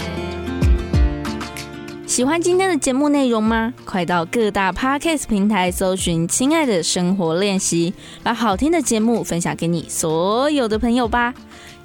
[2.04, 3.72] 喜欢今天的节目内容吗？
[3.84, 11.32] 快到各大 Podcast 平台搜寻“亲爱的生活练习”，把好听的节目分享给你所有的朋友吧。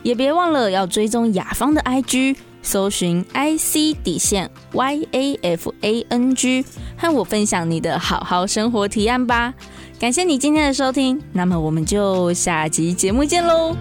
[0.08, 9.54] 也别忘了要追踪雅芳的 IG，搜寻 IC 底线 YAFANG，和我分享你的好好生活提案吧。
[10.00, 13.76] 感谢你今天的收听，那么我们就下集节目见喽。